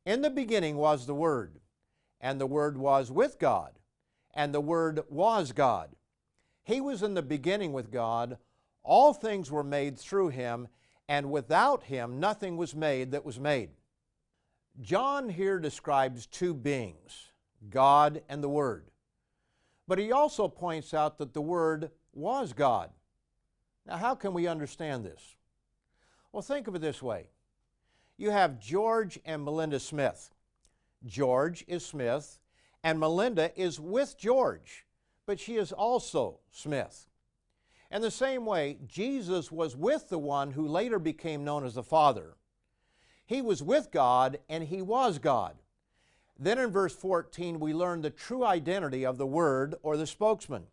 In 0.05 0.21
the 0.21 0.29
beginning 0.29 0.75
was 0.77 1.05
the 1.05 1.15
Word, 1.15 1.59
and 2.19 2.41
the 2.41 2.47
Word 2.47 2.77
was 2.77 3.11
with 3.11 3.39
God 3.39 3.73
and 4.33 4.53
the 4.53 4.61
Word 4.61 5.03
was 5.09 5.51
God. 5.51 5.89
He 6.63 6.81
was 6.81 7.03
in 7.03 7.13
the 7.13 7.21
beginning 7.21 7.73
with 7.73 7.91
God. 7.91 8.37
All 8.83 9.13
things 9.13 9.51
were 9.51 9.63
made 9.63 9.97
through 9.97 10.29
him, 10.29 10.67
and 11.07 11.31
without 11.31 11.83
him 11.83 12.19
nothing 12.19 12.57
was 12.57 12.75
made 12.75 13.11
that 13.11 13.25
was 13.25 13.39
made. 13.39 13.69
John 14.81 15.29
here 15.29 15.59
describes 15.59 16.25
two 16.25 16.53
beings, 16.53 17.31
God 17.69 18.21
and 18.29 18.43
the 18.43 18.49
Word. 18.49 18.89
But 19.87 19.99
he 19.99 20.11
also 20.11 20.47
points 20.47 20.93
out 20.93 21.17
that 21.17 21.33
the 21.33 21.41
Word 21.41 21.91
was 22.13 22.53
God. 22.53 22.89
Now, 23.85 23.97
how 23.97 24.15
can 24.15 24.33
we 24.33 24.47
understand 24.47 25.03
this? 25.05 25.35
Well, 26.31 26.41
think 26.41 26.67
of 26.67 26.75
it 26.75 26.81
this 26.81 27.01
way 27.01 27.27
you 28.17 28.31
have 28.31 28.59
George 28.59 29.19
and 29.25 29.43
Melinda 29.43 29.79
Smith. 29.79 30.29
George 31.05 31.65
is 31.67 31.85
Smith, 31.85 32.39
and 32.83 32.99
Melinda 32.99 33.51
is 33.59 33.79
with 33.79 34.17
George, 34.17 34.85
but 35.25 35.39
she 35.39 35.55
is 35.55 35.71
also 35.71 36.39
Smith. 36.51 37.07
And 37.91 38.03
the 38.03 38.11
same 38.11 38.45
way, 38.45 38.79
Jesus 38.87 39.51
was 39.51 39.75
with 39.75 40.09
the 40.09 40.17
one 40.17 40.51
who 40.51 40.67
later 40.67 40.97
became 40.97 41.43
known 41.43 41.65
as 41.65 41.75
the 41.75 41.83
Father. 41.83 42.35
He 43.25 43.41
was 43.41 43.61
with 43.61 43.91
God 43.91 44.39
and 44.49 44.63
he 44.63 44.81
was 44.81 45.19
God. 45.19 45.55
Then 46.43 46.59
in 46.59 46.71
verse 46.71 46.95
14, 46.95 47.59
we 47.59 47.73
learn 47.73 48.01
the 48.01 48.09
true 48.09 48.43
identity 48.43 49.05
of 49.05 49.17
the 49.17 49.25
Word 49.25 49.75
or 49.81 49.95
the 49.95 50.07
spokesman. 50.07 50.63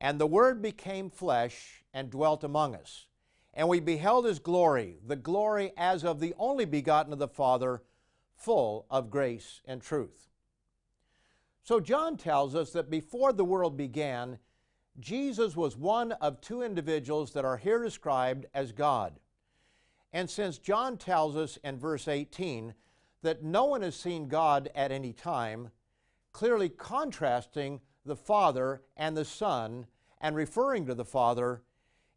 And 0.00 0.20
the 0.20 0.26
Word 0.26 0.62
became 0.62 1.10
flesh 1.10 1.82
and 1.92 2.10
dwelt 2.10 2.44
among 2.44 2.76
us. 2.76 3.06
And 3.54 3.68
we 3.68 3.80
beheld 3.80 4.24
His 4.24 4.38
glory, 4.38 4.98
the 5.04 5.16
glory 5.16 5.72
as 5.76 6.04
of 6.04 6.20
the 6.20 6.34
only 6.38 6.64
begotten 6.64 7.12
of 7.12 7.18
the 7.18 7.26
Father, 7.26 7.82
full 8.36 8.86
of 8.88 9.10
grace 9.10 9.60
and 9.64 9.82
truth. 9.82 10.28
So 11.64 11.80
John 11.80 12.16
tells 12.16 12.54
us 12.54 12.70
that 12.72 12.88
before 12.88 13.32
the 13.32 13.44
world 13.44 13.76
began, 13.76 14.38
Jesus 15.00 15.56
was 15.56 15.76
one 15.76 16.12
of 16.12 16.40
two 16.40 16.62
individuals 16.62 17.32
that 17.32 17.44
are 17.44 17.56
here 17.56 17.82
described 17.82 18.46
as 18.54 18.70
God. 18.70 19.18
And 20.12 20.30
since 20.30 20.56
John 20.58 20.96
tells 20.96 21.36
us 21.36 21.58
in 21.64 21.78
verse 21.78 22.06
18 22.06 22.74
that 23.22 23.42
no 23.42 23.64
one 23.64 23.82
has 23.82 23.96
seen 23.96 24.28
God 24.28 24.70
at 24.74 24.92
any 24.92 25.12
time, 25.12 25.70
clearly 26.32 26.68
contrasting 26.68 27.80
the 28.04 28.16
Father 28.16 28.82
and 28.96 29.16
the 29.16 29.24
Son 29.24 29.86
and 30.20 30.34
referring 30.34 30.86
to 30.86 30.94
the 30.94 31.04
Father, 31.04 31.62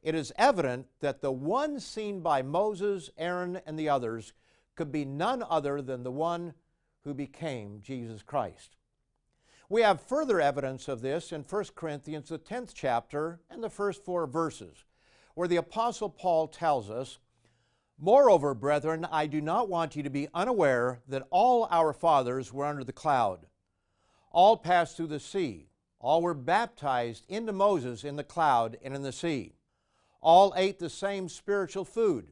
it 0.01 0.15
is 0.15 0.33
evident 0.37 0.87
that 0.99 1.21
the 1.21 1.31
one 1.31 1.79
seen 1.79 2.21
by 2.21 2.41
Moses, 2.41 3.09
Aaron, 3.17 3.61
and 3.65 3.77
the 3.77 3.89
others 3.89 4.33
could 4.75 4.91
be 4.91 5.05
none 5.05 5.43
other 5.47 5.81
than 5.81 6.03
the 6.03 6.11
one 6.11 6.53
who 7.03 7.13
became 7.13 7.81
Jesus 7.81 8.23
Christ. 8.23 8.77
We 9.69 9.83
have 9.83 10.01
further 10.01 10.41
evidence 10.41 10.87
of 10.87 11.01
this 11.01 11.31
in 11.31 11.43
1 11.43 11.65
Corinthians, 11.75 12.29
the 12.29 12.39
10th 12.39 12.71
chapter, 12.73 13.39
and 13.49 13.63
the 13.63 13.69
first 13.69 14.03
four 14.03 14.27
verses, 14.27 14.85
where 15.35 15.47
the 15.47 15.55
Apostle 15.57 16.09
Paul 16.09 16.47
tells 16.47 16.89
us, 16.89 17.19
Moreover, 18.03 18.55
brethren, 18.55 19.05
I 19.11 19.27
do 19.27 19.41
not 19.41 19.69
want 19.69 19.95
you 19.95 20.01
to 20.01 20.09
be 20.09 20.27
unaware 20.33 21.01
that 21.07 21.27
all 21.29 21.67
our 21.69 21.93
fathers 21.93 22.51
were 22.51 22.65
under 22.65 22.83
the 22.83 22.91
cloud. 22.91 23.45
All 24.31 24.57
passed 24.57 24.97
through 24.97 25.07
the 25.07 25.19
sea. 25.19 25.69
All 25.99 26.23
were 26.23 26.33
baptized 26.33 27.25
into 27.29 27.53
Moses 27.53 28.03
in 28.03 28.15
the 28.15 28.23
cloud 28.23 28.75
and 28.83 28.95
in 28.95 29.03
the 29.03 29.11
sea. 29.11 29.53
All 30.19 30.51
ate 30.57 30.79
the 30.79 30.89
same 30.89 31.29
spiritual 31.29 31.85
food, 31.85 32.31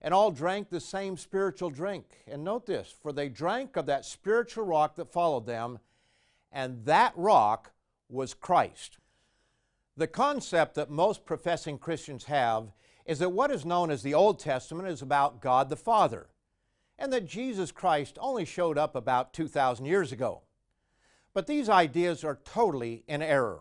and 0.00 0.14
all 0.14 0.30
drank 0.30 0.70
the 0.70 0.80
same 0.80 1.18
spiritual 1.18 1.68
drink. 1.68 2.22
And 2.26 2.42
note 2.42 2.64
this 2.64 2.94
for 3.02 3.12
they 3.12 3.28
drank 3.28 3.76
of 3.76 3.84
that 3.86 4.06
spiritual 4.06 4.64
rock 4.64 4.96
that 4.96 5.12
followed 5.12 5.44
them 5.44 5.80
and 6.50 6.84
that 6.86 7.12
rock 7.14 7.72
was 8.08 8.32
Christ. 8.32 8.96
The 9.98 10.06
concept 10.06 10.76
that 10.76 10.90
most 10.90 11.26
professing 11.26 11.76
Christians 11.76 12.24
have 12.24 12.72
is 13.06 13.18
that 13.18 13.32
what 13.32 13.50
is 13.50 13.64
known 13.64 13.90
as 13.90 14.02
the 14.02 14.14
Old 14.14 14.38
Testament 14.38 14.88
is 14.88 15.02
about 15.02 15.40
God 15.40 15.68
the 15.68 15.76
Father, 15.76 16.28
and 16.98 17.12
that 17.12 17.26
Jesus 17.26 17.72
Christ 17.72 18.18
only 18.20 18.44
showed 18.44 18.76
up 18.76 18.94
about 18.94 19.32
2,000 19.32 19.86
years 19.86 20.12
ago. 20.12 20.42
But 21.32 21.46
these 21.46 21.68
ideas 21.68 22.24
are 22.24 22.40
totally 22.44 23.04
in 23.06 23.22
error. 23.22 23.60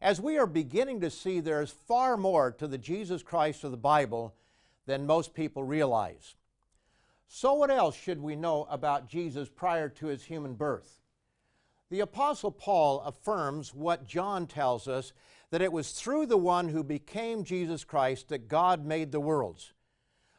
As 0.00 0.20
we 0.20 0.38
are 0.38 0.46
beginning 0.46 1.00
to 1.00 1.10
see, 1.10 1.40
there 1.40 1.62
is 1.62 1.70
far 1.70 2.16
more 2.16 2.50
to 2.52 2.66
the 2.66 2.78
Jesus 2.78 3.22
Christ 3.22 3.64
of 3.64 3.70
the 3.70 3.76
Bible 3.76 4.34
than 4.86 5.06
most 5.06 5.34
people 5.34 5.64
realize. 5.64 6.34
So, 7.28 7.54
what 7.54 7.70
else 7.70 7.96
should 7.96 8.20
we 8.20 8.36
know 8.36 8.66
about 8.70 9.08
Jesus 9.08 9.48
prior 9.48 9.88
to 9.90 10.06
his 10.06 10.24
human 10.24 10.54
birth? 10.54 11.00
The 11.90 12.00
Apostle 12.00 12.50
Paul 12.50 13.00
affirms 13.00 13.74
what 13.74 14.06
John 14.06 14.46
tells 14.46 14.88
us 14.88 15.12
that 15.50 15.62
it 15.62 15.72
was 15.72 15.92
through 15.92 16.26
the 16.26 16.36
one 16.36 16.68
who 16.68 16.82
became 16.82 17.44
Jesus 17.44 17.84
Christ 17.84 18.28
that 18.28 18.48
God 18.48 18.84
made 18.84 19.12
the 19.12 19.20
worlds. 19.20 19.72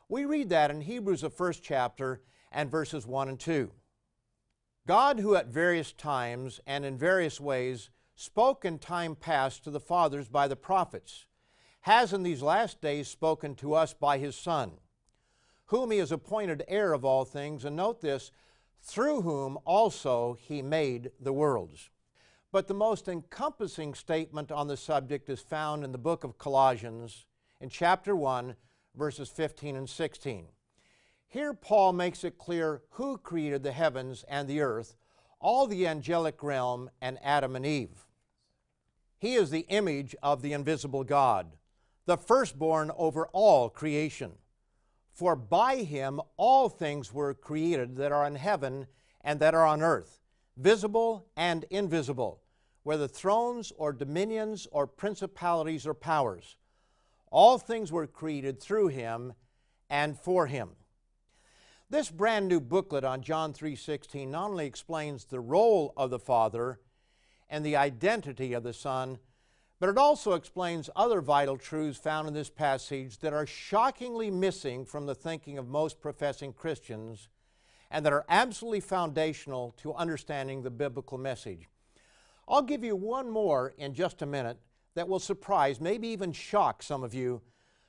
We 0.10 0.26
read 0.26 0.50
that 0.50 0.72
in 0.72 0.82
Hebrews, 0.82 1.22
the 1.22 1.30
first 1.30 1.64
chapter, 1.64 2.22
and 2.52 2.72
verses 2.72 3.06
1 3.06 3.30
and 3.30 3.40
2. 3.40 3.72
God, 4.86 5.20
who 5.20 5.36
at 5.36 5.48
various 5.48 5.92
times 5.92 6.62
and 6.66 6.86
in 6.86 6.98
various 6.98 7.40
ways 7.42 7.90
spoke 8.16 8.64
in 8.64 8.80
time 8.80 9.16
past 9.16 9.64
to 9.64 9.72
the 9.72 9.80
fathers 9.80 10.30
by 10.30 10.48
the 10.48 10.56
prophets, 10.56 11.26
has 11.82 12.14
in 12.14 12.24
these 12.24 12.42
last 12.42 12.82
days 12.82 13.08
spoken 13.08 13.56
to 13.56 13.74
us 13.74 13.94
by 13.94 14.18
His 14.18 14.36
Son, 14.36 14.74
whom 15.66 15.92
He 15.92 15.98
has 15.98 16.12
appointed 16.12 16.64
heir 16.68 16.94
of 16.94 17.04
all 17.04 17.26
things. 17.26 17.66
And 17.66 17.76
note 17.76 18.02
this 18.02 18.32
through 18.82 19.22
whom 19.22 19.58
also 19.66 20.38
he 20.40 20.62
made 20.62 21.12
the 21.20 21.34
worlds. 21.34 21.90
But 22.58 22.66
the 22.66 22.74
most 22.74 23.08
encompassing 23.08 23.94
statement 23.94 24.52
on 24.52 24.68
the 24.68 24.78
subject 24.78 25.30
is 25.30 25.40
found 25.40 25.84
in 25.84 25.92
the 25.92 26.00
book 26.00 26.24
of 26.24 26.40
Colossians 26.40 27.28
in 27.62 27.70
chapter 27.70 28.16
1, 28.16 28.56
verses 28.96 29.30
15 29.30 29.76
and 29.76 29.88
16. 29.88 30.48
Here, 31.28 31.54
Paul 31.54 31.94
makes 31.94 32.24
it 32.24 32.40
clear 32.40 32.82
who 32.94 33.20
created 33.20 33.62
the 33.62 33.74
heavens 33.74 34.26
and 34.28 34.48
the 34.48 34.62
earth, 34.62 34.96
all 35.40 35.68
the 35.68 35.86
angelic 35.86 36.42
realm, 36.42 36.90
and 37.00 37.20
Adam 37.22 37.56
and 37.56 37.64
Eve. 37.64 38.08
He 39.20 39.36
is 39.36 39.52
the 39.52 39.68
image 39.70 40.16
of 40.24 40.42
the 40.42 40.54
invisible 40.54 41.04
God, 41.04 41.58
the 42.08 42.18
firstborn 42.18 42.90
over 42.98 43.28
all 43.34 43.70
creation. 43.70 44.32
For 45.12 45.36
by 45.36 45.84
him 45.84 46.20
all 46.38 46.70
things 46.70 47.14
were 47.14 47.36
created 47.36 47.98
that 47.98 48.12
are 48.12 48.26
in 48.26 48.34
heaven 48.34 48.88
and 49.22 49.40
that 49.42 49.54
are 49.54 49.68
on 49.68 49.84
earth, 49.84 50.22
visible 50.58 51.28
and 51.38 51.64
invisible, 51.70 52.42
whether 52.88 53.06
thrones 53.06 53.74
or 53.76 53.92
dominions 53.92 54.66
or 54.72 54.88
principalities 54.88 55.86
or 55.86 55.94
powers. 55.94 56.56
All 57.30 57.58
things 57.58 57.92
were 57.92 58.08
created 58.08 58.62
through 58.62 58.88
him 58.88 59.34
and 59.90 60.18
for 60.18 60.48
him. 60.48 60.70
This 61.90 62.10
brand 62.10 62.48
new 62.48 62.62
booklet 62.62 63.04
on 63.04 63.24
John 63.24 63.52
3:16 63.52 64.32
not 64.32 64.52
only 64.52 64.66
explains 64.66 65.26
the 65.26 65.42
role 65.42 65.92
of 65.98 66.12
the 66.12 66.18
Father 66.18 66.80
and 67.50 67.66
the 67.66 67.76
identity 67.76 68.54
of 68.54 68.64
the 68.64 68.72
Son, 68.72 69.20
but 69.80 69.90
it 69.90 69.98
also 69.98 70.32
explains 70.32 70.90
other 70.96 71.20
vital 71.20 71.58
truths 71.58 72.00
found 72.00 72.26
in 72.26 72.34
this 72.34 72.50
passage 72.50 73.18
that 73.18 73.34
are 73.34 73.46
shockingly 73.46 74.32
missing 74.32 74.86
from 74.86 75.08
the 75.08 75.16
thinking 75.16 75.58
of 75.58 75.68
most 75.68 76.00
professing 76.00 76.54
Christians 76.54 77.28
and 77.92 78.06
that 78.06 78.14
are 78.14 78.26
absolutely 78.30 78.80
foundational 78.80 79.72
to 79.72 79.94
understanding 79.94 80.64
the 80.64 80.72
biblical 80.72 81.18
message. 81.18 81.68
I'll 82.48 82.62
give 82.62 82.84
you 82.84 82.96
one 82.96 83.30
more 83.30 83.74
in 83.78 83.94
just 83.94 84.22
a 84.22 84.26
minute 84.26 84.58
that 84.96 85.08
will 85.08 85.20
surprise, 85.20 85.82
maybe 85.82 86.08
even 86.08 86.32
shock 86.32 86.82
some 86.82 87.04
of 87.04 87.14
you. 87.14 87.42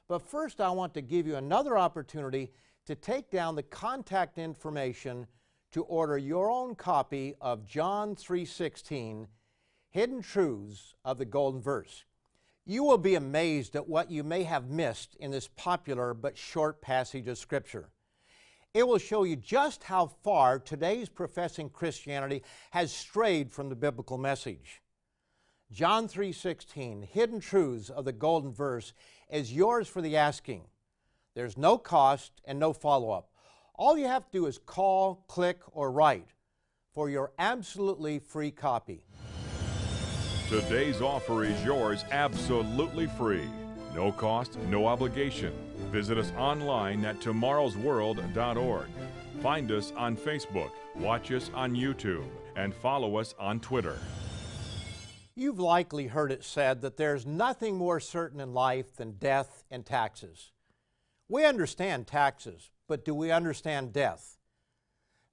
But 0.08 0.22
first, 0.22 0.60
I 0.60 0.70
want 0.70 0.94
to 0.94 1.00
give 1.00 1.26
you 1.26 1.36
another 1.36 1.78
opportunity 1.78 2.50
to 2.86 2.94
take 2.94 3.30
down 3.30 3.54
the 3.54 3.62
contact 3.62 4.38
information 4.38 5.26
to 5.72 5.84
order 5.84 6.16
your 6.16 6.50
own 6.50 6.74
copy 6.74 7.34
of 7.40 7.66
John 7.66 8.16
3:16 8.16 9.28
Hidden 9.90 10.22
Truths 10.22 10.94
of 11.04 11.18
the 11.18 11.24
Golden 11.24 11.60
Verse. 11.60 12.04
You 12.64 12.84
will 12.84 12.98
be 12.98 13.14
amazed 13.14 13.76
at 13.76 13.88
what 13.88 14.10
you 14.10 14.24
may 14.24 14.42
have 14.42 14.68
missed 14.68 15.14
in 15.16 15.30
this 15.30 15.48
popular 15.48 16.14
but 16.14 16.36
short 16.36 16.82
passage 16.82 17.28
of 17.28 17.38
Scripture. 17.38 17.90
It 18.78 18.86
will 18.86 18.98
show 18.98 19.24
you 19.24 19.34
just 19.34 19.82
how 19.82 20.06
far 20.06 20.60
today's 20.60 21.08
professing 21.08 21.68
Christianity 21.68 22.44
has 22.70 22.92
strayed 22.92 23.50
from 23.52 23.70
the 23.70 23.74
biblical 23.74 24.18
message. 24.18 24.82
John 25.72 26.06
3:16, 26.06 27.02
Hidden 27.02 27.40
Truths 27.40 27.90
of 27.90 28.04
the 28.04 28.12
Golden 28.12 28.52
Verse 28.52 28.92
is 29.28 29.52
yours 29.52 29.88
for 29.88 30.00
the 30.00 30.16
asking. 30.16 30.68
There's 31.34 31.56
no 31.56 31.76
cost 31.76 32.40
and 32.44 32.60
no 32.60 32.72
follow-up. 32.72 33.32
All 33.74 33.98
you 33.98 34.06
have 34.06 34.26
to 34.26 34.30
do 34.30 34.46
is 34.46 34.58
call, 34.58 35.24
click, 35.26 35.58
or 35.72 35.90
write 35.90 36.28
for 36.94 37.10
your 37.10 37.32
absolutely 37.36 38.20
free 38.20 38.52
copy. 38.52 39.04
Today's 40.48 41.00
offer 41.00 41.42
is 41.42 41.64
yours 41.64 42.04
absolutely 42.12 43.08
free. 43.08 43.50
No 43.92 44.12
cost, 44.12 44.56
no 44.68 44.86
obligation. 44.86 45.67
Visit 45.90 46.18
us 46.18 46.32
online 46.36 47.04
at 47.04 47.20
tomorrowsworld.org. 47.20 48.88
Find 49.42 49.72
us 49.72 49.92
on 49.96 50.16
Facebook, 50.16 50.70
watch 50.96 51.30
us 51.32 51.50
on 51.54 51.74
YouTube, 51.74 52.28
and 52.56 52.74
follow 52.74 53.16
us 53.16 53.34
on 53.38 53.60
Twitter. 53.60 53.98
You've 55.34 55.60
likely 55.60 56.08
heard 56.08 56.32
it 56.32 56.42
said 56.42 56.82
that 56.82 56.96
there's 56.96 57.24
nothing 57.24 57.76
more 57.76 58.00
certain 58.00 58.40
in 58.40 58.52
life 58.52 58.96
than 58.96 59.12
death 59.12 59.62
and 59.70 59.86
taxes. 59.86 60.50
We 61.28 61.44
understand 61.44 62.08
taxes, 62.08 62.70
but 62.88 63.04
do 63.04 63.14
we 63.14 63.30
understand 63.30 63.92
death? 63.92 64.38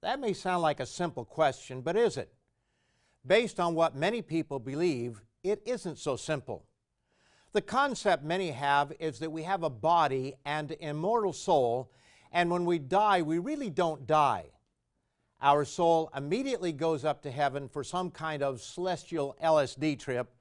That 0.02 0.20
may 0.20 0.32
sound 0.32 0.62
like 0.62 0.78
a 0.78 0.86
simple 0.86 1.24
question, 1.24 1.80
but 1.80 1.96
is 1.96 2.16
it? 2.16 2.32
Based 3.26 3.58
on 3.58 3.74
what 3.74 3.96
many 3.96 4.22
people 4.22 4.60
believe, 4.60 5.20
it 5.42 5.60
isn't 5.66 5.98
so 5.98 6.14
simple. 6.14 6.66
The 7.56 7.62
concept 7.62 8.22
many 8.22 8.50
have 8.50 8.92
is 9.00 9.18
that 9.20 9.32
we 9.32 9.44
have 9.44 9.62
a 9.62 9.70
body 9.70 10.34
and 10.44 10.72
immortal 10.72 11.32
soul, 11.32 11.90
and 12.30 12.50
when 12.50 12.66
we 12.66 12.78
die, 12.78 13.22
we 13.22 13.38
really 13.38 13.70
don't 13.70 14.06
die. 14.06 14.50
Our 15.40 15.64
soul 15.64 16.10
immediately 16.14 16.72
goes 16.72 17.02
up 17.02 17.22
to 17.22 17.30
heaven 17.30 17.70
for 17.70 17.82
some 17.82 18.10
kind 18.10 18.42
of 18.42 18.60
celestial 18.60 19.38
LSD 19.42 19.98
trip 19.98 20.34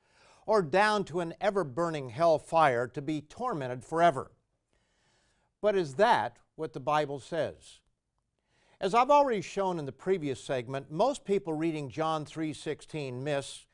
or 0.46 0.62
down 0.62 1.06
to 1.06 1.22
an 1.22 1.36
ever 1.40 1.64
burning 1.64 2.10
hell 2.10 2.38
fire 2.38 2.86
to 2.88 3.02
be 3.02 3.22
tormented 3.22 3.86
forever. 3.86 4.34
But 5.62 5.78
is 5.78 5.94
that 5.94 6.36
what 6.58 6.74
the 6.74 6.82
Bible 6.82 7.22
says? 7.22 7.80
As 8.82 8.94
I've 8.94 9.10
already 9.10 9.40
shown 9.40 9.80
in 9.80 9.86
the 9.86 9.94
previous 9.94 10.44
segment, 10.44 10.92
most 10.92 11.24
people 11.24 11.54
reading 11.54 11.88
John 11.90 12.26
3:16 12.26 13.24
miss 13.24 13.68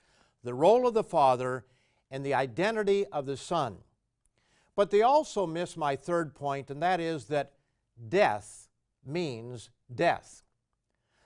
the 0.43 0.53
role 0.53 0.87
of 0.87 0.93
the 0.93 1.03
Father 1.03 1.65
and 2.11 2.25
the 2.25 2.33
identity 2.33 3.05
of 3.07 3.25
the 3.25 3.37
Son. 3.37 3.77
But 4.75 4.91
they 4.91 5.01
also 5.01 5.47
miss 5.47 5.75
my 5.77 5.95
third 5.95 6.35
point, 6.35 6.69
and 6.69 6.81
that 6.83 6.99
is 6.99 7.25
that 7.25 7.53
death 8.09 8.67
means 9.05 9.69
death. 9.93 10.43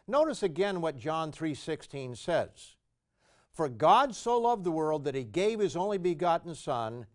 Notice 0.07 0.43
again 0.43 0.81
what 0.81 0.97
John 0.97 1.31
3:16 1.31 2.15
says. 2.15 2.75
For 3.51 3.69
God 3.69 4.15
so 4.15 4.37
loved 4.37 4.63
the 4.63 4.71
world 4.71 5.03
that 5.05 5.15
he 5.15 5.23
gave 5.23 5.59
his 5.59 5.75
only 5.75 5.97
begotten 5.97 6.53
Son, 6.53 7.07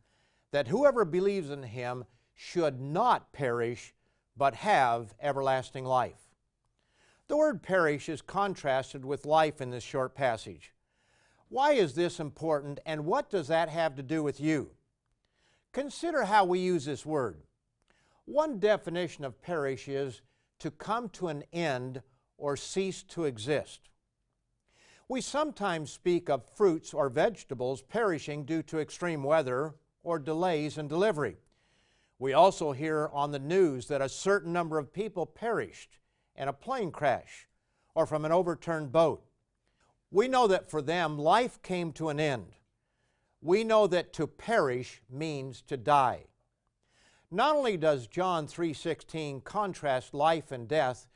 that 0.51 0.69
whoever 0.69 1.05
believes 1.05 1.51
in 1.51 1.63
him 1.63 2.05
should 2.35 2.81
not 2.81 3.33
perish, 3.33 3.95
but 4.37 4.55
have 4.57 5.15
everlasting 5.21 5.85
life. 5.85 6.31
The 7.29 7.37
word 7.37 7.63
perish 7.63 8.09
is 8.09 8.23
contrasted 8.23 9.05
with 9.05 9.27
life 9.27 9.61
in 9.61 9.71
this 9.71 9.85
short 9.85 10.15
passage. 10.15 10.73
Why 11.51 11.73
is 11.73 11.95
this 11.95 12.21
important, 12.21 12.79
and 12.87 13.05
what 13.05 13.29
does 13.29 13.49
that 13.49 13.69
have 13.69 13.97
to 13.97 14.05
do 14.05 14.23
with 14.23 14.41
you? 14.41 14.71
Consider 15.73 16.25
how 16.25 16.45
we 16.45 16.61
use 16.61 16.85
this 16.85 17.05
word. 17.05 17.43
One 18.25 18.61
definition 18.61 19.25
of 19.25 19.43
perish 19.43 19.89
is 19.89 20.23
to 20.61 20.71
come 20.71 21.09
to 21.11 21.27
an 21.27 21.43
end 21.53 22.03
or 22.39 22.57
cease 22.57 23.03
to 23.03 23.25
exist. 23.25 23.81
We 25.09 25.21
sometimes 25.21 25.91
speak 25.91 26.31
of 26.31 26.49
fruits 26.57 26.95
or 26.95 27.09
vegetables 27.09 27.83
perishing 27.83 28.45
due 28.45 28.63
to 28.63 28.79
extreme 28.79 29.25
weather 29.25 29.75
or 30.05 30.21
delays 30.21 30.79
in 30.79 30.87
delivery. 30.87 31.37
We 32.21 32.33
also 32.33 32.71
hear 32.71 33.11
on 33.13 33.33
the 33.33 33.41
news 33.41 33.89
that 33.89 34.01
a 34.01 34.09
certain 34.09 34.53
number 34.53 34.79
of 34.79 34.93
people 34.93 35.27
perished 35.27 35.99
in 36.37 36.47
a 36.47 36.53
plane 36.53 36.93
crash 36.93 37.49
or 37.97 38.07
from 38.07 38.25
an 38.25 38.31
overturned 38.31 38.93
boat. 38.93 39.25
We 40.11 40.27
know 40.27 40.47
that 40.49 40.69
for 40.69 40.83
them, 40.83 41.19
life 41.19 41.63
came 41.63 41.93
to 41.93 42.09
an 42.09 42.19
end. 42.19 42.57
We 43.41 43.65
know 43.65 43.87
that 43.87 44.13
to 44.15 44.27
perish 44.27 45.03
means 45.09 45.63
to 45.63 45.77
die. 45.77 46.27
Not 47.31 47.55
only 47.55 47.77
does 47.77 48.09
John 48.09 48.49
3:16 48.49 49.41
contrast 49.43 50.13
life 50.13 50.51
and 50.51 50.67
death, 50.67 51.07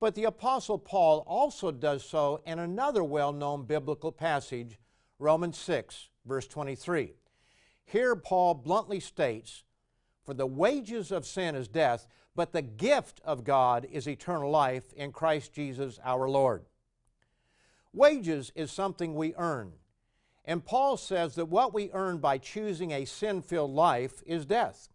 but 0.00 0.14
the 0.14 0.24
apostle 0.24 0.78
Paul 0.78 1.22
also 1.26 1.70
does 1.70 2.04
so 2.04 2.40
in 2.44 2.58
another 2.58 3.04
well-known 3.04 3.64
biblical 3.66 4.10
passage, 4.10 4.80
Romans 5.18 5.58
6 5.58 6.08
verse 6.24 6.48
23. 6.48 7.14
Here 7.84 8.16
Paul 8.16 8.54
bluntly 8.54 9.00
states, 9.00 9.64
"For 10.22 10.34
the 10.34 10.46
wages 10.46 11.12
of 11.12 11.26
sin 11.26 11.54
is 11.54 11.68
death, 11.68 12.06
but 12.34 12.52
the 12.52 12.62
gift 12.62 13.20
of 13.24 13.44
God 13.44 13.84
is 13.84 14.08
eternal 14.08 14.50
life 14.50 14.92
in 14.94 15.12
Christ 15.12 15.52
Jesus 15.52 15.98
our 16.02 16.28
Lord." 16.28 16.66
Wages 17.92 18.52
is 18.54 18.70
something 18.70 19.14
we 19.14 19.34
earn. 19.36 19.72
And 20.44 20.64
Paul 20.64 20.96
says 20.96 21.34
that 21.34 21.46
what 21.46 21.74
we 21.74 21.90
earn 21.92 22.18
by 22.18 22.38
choosing 22.38 22.92
a 22.92 23.04
sin 23.04 23.42
filled 23.42 23.72
life 23.72 24.22
is 24.26 24.46
death. 24.46 24.88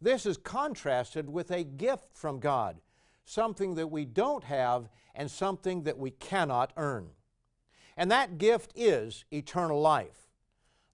This 0.00 0.26
is 0.26 0.36
contrasted 0.36 1.28
with 1.28 1.50
a 1.50 1.64
gift 1.64 2.08
from 2.12 2.40
God, 2.40 2.80
something 3.24 3.74
that 3.74 3.90
we 3.90 4.04
don't 4.04 4.44
have 4.44 4.88
and 5.14 5.30
something 5.30 5.84
that 5.84 5.98
we 5.98 6.10
cannot 6.10 6.72
earn. 6.76 7.10
And 7.96 8.10
that 8.10 8.38
gift 8.38 8.72
is 8.74 9.24
eternal 9.32 9.80
life. 9.80 10.28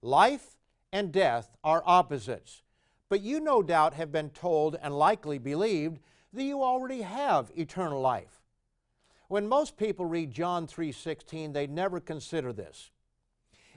Life 0.01 0.57
and 0.91 1.11
death 1.11 1.55
are 1.63 1.83
opposites, 1.85 2.63
but 3.09 3.21
you 3.21 3.39
no 3.39 3.63
doubt 3.63 3.93
have 3.95 4.11
been 4.11 4.29
told 4.29 4.77
and 4.81 4.97
likely 4.97 5.37
believed 5.37 5.99
that 6.33 6.43
you 6.43 6.63
already 6.63 7.01
have 7.01 7.51
eternal 7.55 8.01
life. 8.01 8.40
When 9.31 9.47
most 9.47 9.77
people 9.77 10.05
read 10.05 10.33
John 10.33 10.67
3:16, 10.67 11.53
they 11.53 11.65
never 11.65 12.01
consider 12.01 12.51
this. 12.51 12.91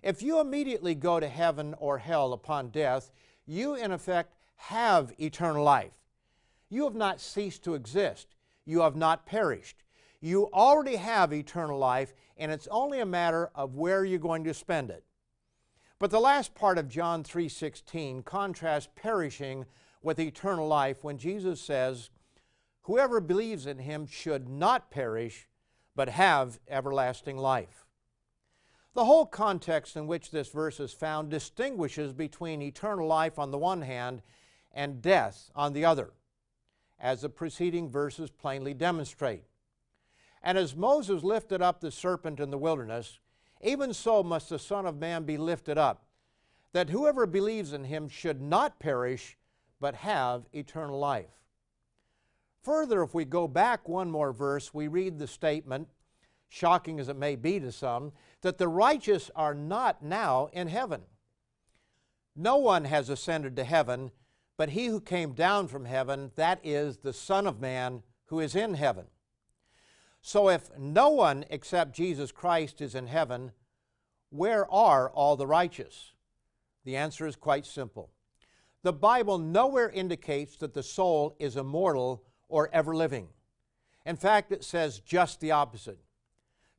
If 0.02 0.20
you 0.20 0.40
immediately 0.40 0.96
go 0.96 1.20
to 1.20 1.28
heaven 1.28 1.74
or 1.74 1.98
hell 1.98 2.32
upon 2.32 2.70
death, 2.70 3.12
you 3.46 3.76
in 3.76 3.92
effect 3.92 4.34
have 4.56 5.14
eternal 5.20 5.62
life. 5.62 5.92
You 6.68 6.82
have 6.82 6.96
not 6.96 7.20
ceased 7.20 7.62
to 7.62 7.74
exist. 7.74 8.34
You 8.64 8.80
have 8.80 8.96
not 8.96 9.26
perished. 9.26 9.84
You 10.20 10.50
already 10.52 10.96
have 10.96 11.32
eternal 11.32 11.78
life, 11.78 12.14
and 12.36 12.50
it's 12.50 12.66
only 12.66 12.98
a 12.98 13.06
matter 13.06 13.52
of 13.54 13.76
where 13.76 14.04
you're 14.04 14.18
going 14.18 14.42
to 14.42 14.54
spend 14.54 14.90
it. 14.90 15.04
But 16.00 16.10
the 16.10 16.18
last 16.18 16.56
part 16.56 16.78
of 16.78 16.88
John 16.88 17.22
3:16 17.22 18.24
contrasts 18.24 18.90
perishing 18.96 19.66
with 20.02 20.18
eternal 20.18 20.66
life 20.66 21.04
when 21.04 21.16
Jesus 21.16 21.60
says, 21.60 22.10
"Whoever 22.85 23.20
believes 23.20 23.66
in 23.66 23.79
him 23.79 24.07
should 24.07 24.49
not 24.49 24.90
perish, 24.90 25.49
but 25.94 26.09
have 26.09 26.61
everlasting 26.68 27.37
life." 27.37 27.87
The 28.94 29.05
whole 29.07 29.27
context 29.27 29.97
in 29.97 30.07
which 30.07 30.31
this 30.31 30.49
verse 30.49 30.79
is 30.79 30.92
found 30.92 31.31
distinguishes 31.31 32.12
between 32.12 32.62
eternal 32.62 33.07
life 33.07 33.38
on 33.38 33.51
the 33.51 33.59
one 33.59 33.83
hand 33.83 34.23
and 34.73 35.03
death 35.03 35.51
on 35.55 35.73
the 35.73 35.85
other, 35.85 36.12
as 36.99 37.23
the 37.23 37.29
preceding 37.29 37.88
verses 37.88 38.31
plainly 38.31 38.73
demonstrate. 38.73 39.44
And 40.42 40.57
as 40.59 40.77
Moses 40.77 41.25
lifted 41.25 41.62
up 41.62 41.81
the 41.81 41.90
serpent 41.90 42.38
in 42.38 42.51
the 42.51 42.59
wilderness, 42.59 43.18
even 43.62 43.94
so 43.94 44.23
must 44.23 44.51
the 44.51 44.59
Son 44.59 44.87
of 44.87 44.99
Man 44.99 45.25
be 45.25 45.38
lifted 45.38 45.79
up, 45.79 46.07
that 46.73 46.90
whoever 46.90 47.27
believes 47.27 47.73
in 47.73 47.85
him 47.85 48.09
should 48.09 48.40
not 48.40 48.79
perish, 48.79 49.38
but 49.81 49.94
have 49.97 50.47
eternal 50.53 50.99
life. 50.99 51.43
Further, 52.64 53.03
if 53.03 53.14
we 53.14 53.24
go 53.24 53.46
back 53.46 53.88
one 53.88 54.11
more 54.11 54.33
verse, 54.33 54.74
we 54.74 54.88
read 54.88 55.18
the 55.18 55.27
statement, 55.27 55.88
shocking 56.48 56.98
as 56.98 57.09
it 57.09 57.16
may 57.16 57.37
be 57.37 57.61
to 57.61 57.70
some, 57.70 58.12
that 58.42 58.59
the 58.59 58.68
righteous 58.68 59.31
are 59.37 59.55
not 59.55 60.03
now 60.03 60.48
in 60.53 60.68
heaven. 60.68 61.03
No 62.35 62.57
one 62.57 62.85
has 62.85 63.09
ascended 63.09 63.57
to 63.57 63.64
heaven 63.64 64.11
but 64.57 64.70
he 64.70 64.87
who 64.87 65.00
came 65.00 65.33
down 65.33 65.68
from 65.68 65.85
heaven, 65.85 66.31
that 66.37 66.61
is 66.62 66.98
the 66.98 67.12
Son 67.12 67.46
of 67.46 67.61
Man 67.61 68.03
who 68.27 68.40
is 68.40 68.55
in 68.55 68.74
heaven. 68.74 69.07
So 70.20 70.48
if 70.48 70.70
no 70.79 71.11
one 71.11 71.44
except 71.50 71.94
Jesus 71.94 72.33
Christ 72.33 72.81
is 72.81 72.94
in 72.94 73.09
heaven, 73.09 73.53
where 74.31 74.70
are 74.72 75.11
all 75.11 75.37
the 75.37 75.46
righteous? 75.46 76.12
The 76.85 76.96
answer 76.96 77.27
is 77.27 77.37
quite 77.37 77.66
simple. 77.66 78.11
The 78.83 78.92
Bible 78.92 79.38
nowhere 79.38 79.90
indicates 79.90 80.57
that 80.59 80.74
the 80.74 80.83
soul 80.83 81.37
is 81.38 81.57
immortal 81.57 82.24
or 82.54 82.70
ever 82.72 82.94
living. 82.94 83.26
In 84.06 84.14
fact, 84.14 84.52
it 84.52 84.62
says 84.62 85.00
just 85.00 85.40
the 85.40 85.50
opposite. 85.50 85.98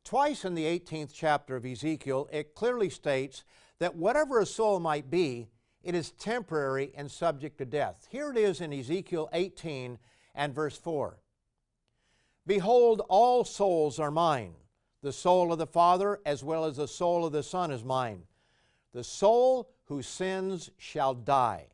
Twice 0.05 0.45
in 0.45 0.55
the 0.55 0.63
18th 0.63 1.11
chapter 1.13 1.57
of 1.57 1.65
Ezekiel, 1.65 2.29
it 2.31 2.55
clearly 2.55 2.89
states 2.89 3.43
that 3.79 3.93
whatever 3.93 4.39
a 4.39 4.45
soul 4.45 4.79
might 4.79 5.09
be, 5.09 5.49
it 5.83 5.93
is 5.93 6.11
temporary 6.11 6.93
and 6.95 7.11
subject 7.11 7.57
to 7.57 7.65
death. 7.65 8.07
Here 8.09 8.31
it 8.31 8.37
is 8.37 8.61
in 8.61 8.71
Ezekiel 8.71 9.27
18 9.33 9.99
and 10.33 10.55
verse 10.55 10.77
4. 10.77 11.17
Behold, 12.47 13.01
all 13.09 13.43
souls 13.43 13.99
are 13.99 14.11
mine. 14.11 14.53
The 15.01 15.11
soul 15.11 15.51
of 15.51 15.59
the 15.59 15.67
Father 15.67 16.21
as 16.25 16.41
well 16.41 16.63
as 16.63 16.77
the 16.77 16.87
soul 16.87 17.25
of 17.25 17.33
the 17.33 17.43
Son 17.43 17.69
is 17.69 17.83
mine. 17.83 18.23
The 18.93 19.03
soul 19.03 19.69
who 19.87 20.01
sins 20.01 20.71
shall 20.77 21.13
die. 21.13 21.67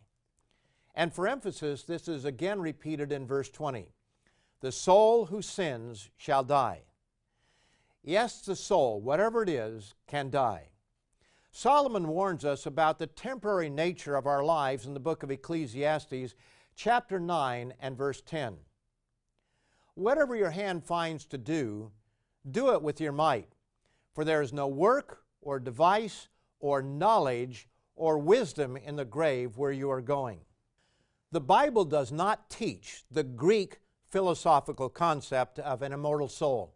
And 0.94 1.14
for 1.14 1.28
emphasis, 1.28 1.84
this 1.84 2.08
is 2.08 2.26
again 2.26 2.60
repeated 2.60 3.12
in 3.12 3.26
verse 3.26 3.50
20. 3.50 3.88
The 4.60 4.72
soul 4.72 5.26
who 5.26 5.42
sins 5.42 6.10
shall 6.18 6.44
die. 6.44 6.84
Yes, 8.04 8.42
the 8.42 8.56
soul, 8.56 9.00
whatever 9.00 9.44
it 9.44 9.50
is, 9.50 9.94
can 10.08 10.30
die. 10.30 10.70
Solomon 11.52 12.08
warns 12.08 12.46
us 12.46 12.66
about 12.66 12.98
the 12.98 13.08
temporary 13.08 13.70
nature 13.70 14.16
of 14.16 14.26
our 14.26 14.44
lives 14.44 14.86
in 14.86 14.94
the 14.94 15.00
book 15.00 15.22
of 15.22 15.32
Ecclesiastes, 15.32 16.34
chapter 16.76 17.20
9 17.20 17.74
and 17.80 17.98
verse 17.98 18.22
10. 18.22 18.58
Whatever 19.96 20.36
your 20.36 20.52
hand 20.52 20.84
finds 20.84 21.26
to 21.26 21.38
do, 21.38 21.92
do 22.50 22.74
it 22.74 22.82
with 22.82 23.02
your 23.02 23.12
might, 23.12 23.50
for 24.14 24.24
there 24.24 24.42
is 24.42 24.54
no 24.54 24.68
work 24.68 25.24
or 25.42 25.60
device 25.60 26.30
or 26.60 26.82
knowledge 26.82 27.68
or 27.96 28.18
wisdom 28.18 28.78
in 28.78 28.96
the 28.96 29.06
grave 29.06 29.58
where 29.58 29.72
you 29.72 29.92
are 29.92 30.02
going. 30.02 30.40
The 31.32 31.42
Bible 31.42 31.86
does 31.86 32.12
not 32.12 32.50
teach 32.50 33.04
the 33.10 33.24
Greek 33.24 33.80
philosophical 34.10 34.90
concept 34.90 35.60
of 35.60 35.82
an 35.82 35.94
immortal 35.94 36.28
soul. 36.28 36.76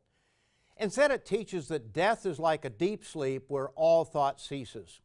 Instead, 0.77 1.11
it 1.11 1.25
teaches 1.25 1.67
that 1.67 1.93
death 1.93 2.25
is 2.25 2.39
like 2.39 2.63
a 2.63 2.69
deep 2.69 3.03
sleep 3.03 3.45
where 3.47 3.69
all 3.69 4.05
thought 4.05 4.39
ceases. 4.39 5.01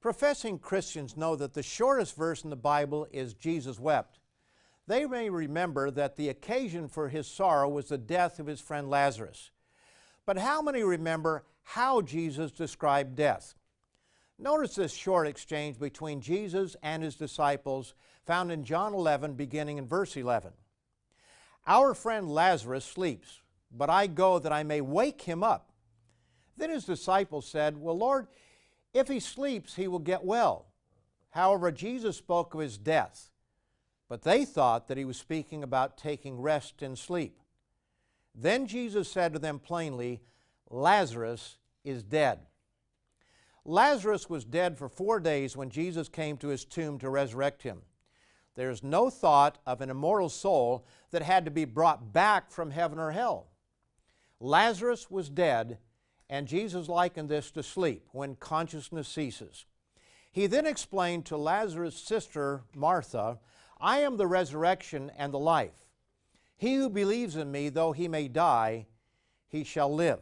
Professing 0.00 0.58
Christians 0.58 1.16
know 1.16 1.36
that 1.36 1.54
the 1.54 1.62
shortest 1.62 2.16
verse 2.16 2.42
in 2.42 2.50
the 2.50 2.56
Bible 2.56 3.06
is 3.12 3.34
Jesus 3.34 3.78
wept. 3.78 4.18
They 4.86 5.06
may 5.06 5.30
remember 5.30 5.90
that 5.92 6.16
the 6.16 6.28
occasion 6.28 6.88
for 6.88 7.08
his 7.08 7.28
sorrow 7.28 7.68
was 7.68 7.88
the 7.88 7.98
death 7.98 8.40
of 8.40 8.46
his 8.46 8.60
friend 8.60 8.90
Lazarus. 8.90 9.50
But 10.26 10.38
how 10.38 10.60
many 10.62 10.82
remember 10.82 11.44
how 11.62 12.00
Jesus 12.00 12.50
described 12.50 13.16
death? 13.16 13.54
Notice 14.38 14.74
this 14.74 14.92
short 14.92 15.28
exchange 15.28 15.78
between 15.78 16.20
Jesus 16.20 16.76
and 16.82 17.02
his 17.02 17.14
disciples 17.14 17.94
found 18.26 18.52
in 18.52 18.64
John 18.64 18.94
11, 18.94 19.34
beginning 19.34 19.78
in 19.78 19.86
verse 19.86 20.16
11. 20.16 20.52
Our 21.66 21.94
friend 21.94 22.28
Lazarus 22.30 22.84
sleeps 22.84 23.42
but 23.74 23.90
I 23.90 24.06
go 24.06 24.38
that 24.38 24.52
I 24.52 24.62
may 24.62 24.80
wake 24.80 25.22
him 25.22 25.42
up. 25.42 25.70
Then 26.56 26.70
his 26.70 26.84
disciples 26.84 27.48
said, 27.48 27.78
Well, 27.78 27.96
Lord, 27.96 28.26
if 28.92 29.08
he 29.08 29.20
sleeps, 29.20 29.74
he 29.74 29.88
will 29.88 29.98
get 29.98 30.24
well. 30.24 30.66
However, 31.30 31.72
Jesus 31.72 32.16
spoke 32.18 32.52
of 32.52 32.60
his 32.60 32.76
death, 32.76 33.30
but 34.08 34.22
they 34.22 34.44
thought 34.44 34.88
that 34.88 34.98
he 34.98 35.06
was 35.06 35.16
speaking 35.16 35.62
about 35.62 35.96
taking 35.96 36.40
rest 36.40 36.82
in 36.82 36.94
sleep. 36.94 37.40
Then 38.34 38.66
Jesus 38.66 39.10
said 39.10 39.32
to 39.32 39.38
them 39.38 39.58
plainly, 39.58 40.20
Lazarus 40.68 41.56
is 41.84 42.02
dead. 42.02 42.40
Lazarus 43.64 44.28
was 44.28 44.44
dead 44.44 44.76
for 44.76 44.88
four 44.88 45.20
days 45.20 45.56
when 45.56 45.70
Jesus 45.70 46.08
came 46.08 46.36
to 46.38 46.48
his 46.48 46.64
tomb 46.64 46.98
to 46.98 47.08
resurrect 47.08 47.62
him. 47.62 47.82
There's 48.54 48.82
no 48.82 49.08
thought 49.08 49.58
of 49.66 49.80
an 49.80 49.90
immortal 49.90 50.28
soul 50.28 50.86
that 51.10 51.22
had 51.22 51.44
to 51.44 51.50
be 51.50 51.64
brought 51.64 52.12
back 52.12 52.50
from 52.50 52.70
heaven 52.70 52.98
or 52.98 53.12
hell. 53.12 53.48
Lazarus 54.40 55.10
was 55.10 55.28
dead, 55.28 55.78
and 56.28 56.46
Jesus 56.46 56.88
likened 56.88 57.28
this 57.28 57.50
to 57.52 57.62
sleep 57.62 58.08
when 58.12 58.36
consciousness 58.36 59.08
ceases. 59.08 59.64
He 60.30 60.46
then 60.46 60.66
explained 60.66 61.26
to 61.26 61.36
Lazarus' 61.36 61.96
sister, 61.96 62.62
Martha, 62.74 63.38
I 63.80 63.98
am 63.98 64.16
the 64.16 64.26
resurrection 64.26 65.10
and 65.16 65.32
the 65.32 65.38
life. 65.38 65.86
He 66.56 66.74
who 66.74 66.88
believes 66.88 67.36
in 67.36 67.50
me, 67.50 67.68
though 67.68 67.92
he 67.92 68.08
may 68.08 68.28
die, 68.28 68.86
he 69.48 69.64
shall 69.64 69.92
live. 69.92 70.20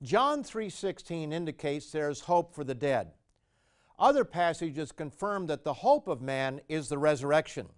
John 0.00 0.44
3:16 0.44 1.32
indicates 1.32 1.90
there 1.90 2.08
is 2.08 2.20
hope 2.20 2.54
for 2.54 2.64
the 2.64 2.74
dead. 2.74 3.12
Other 3.98 4.24
passages 4.24 4.92
confirm 4.92 5.46
that 5.46 5.64
the 5.64 5.74
hope 5.74 6.06
of 6.06 6.22
man 6.22 6.60
is 6.68 6.88
the 6.88 6.98
resurrection. 6.98 7.68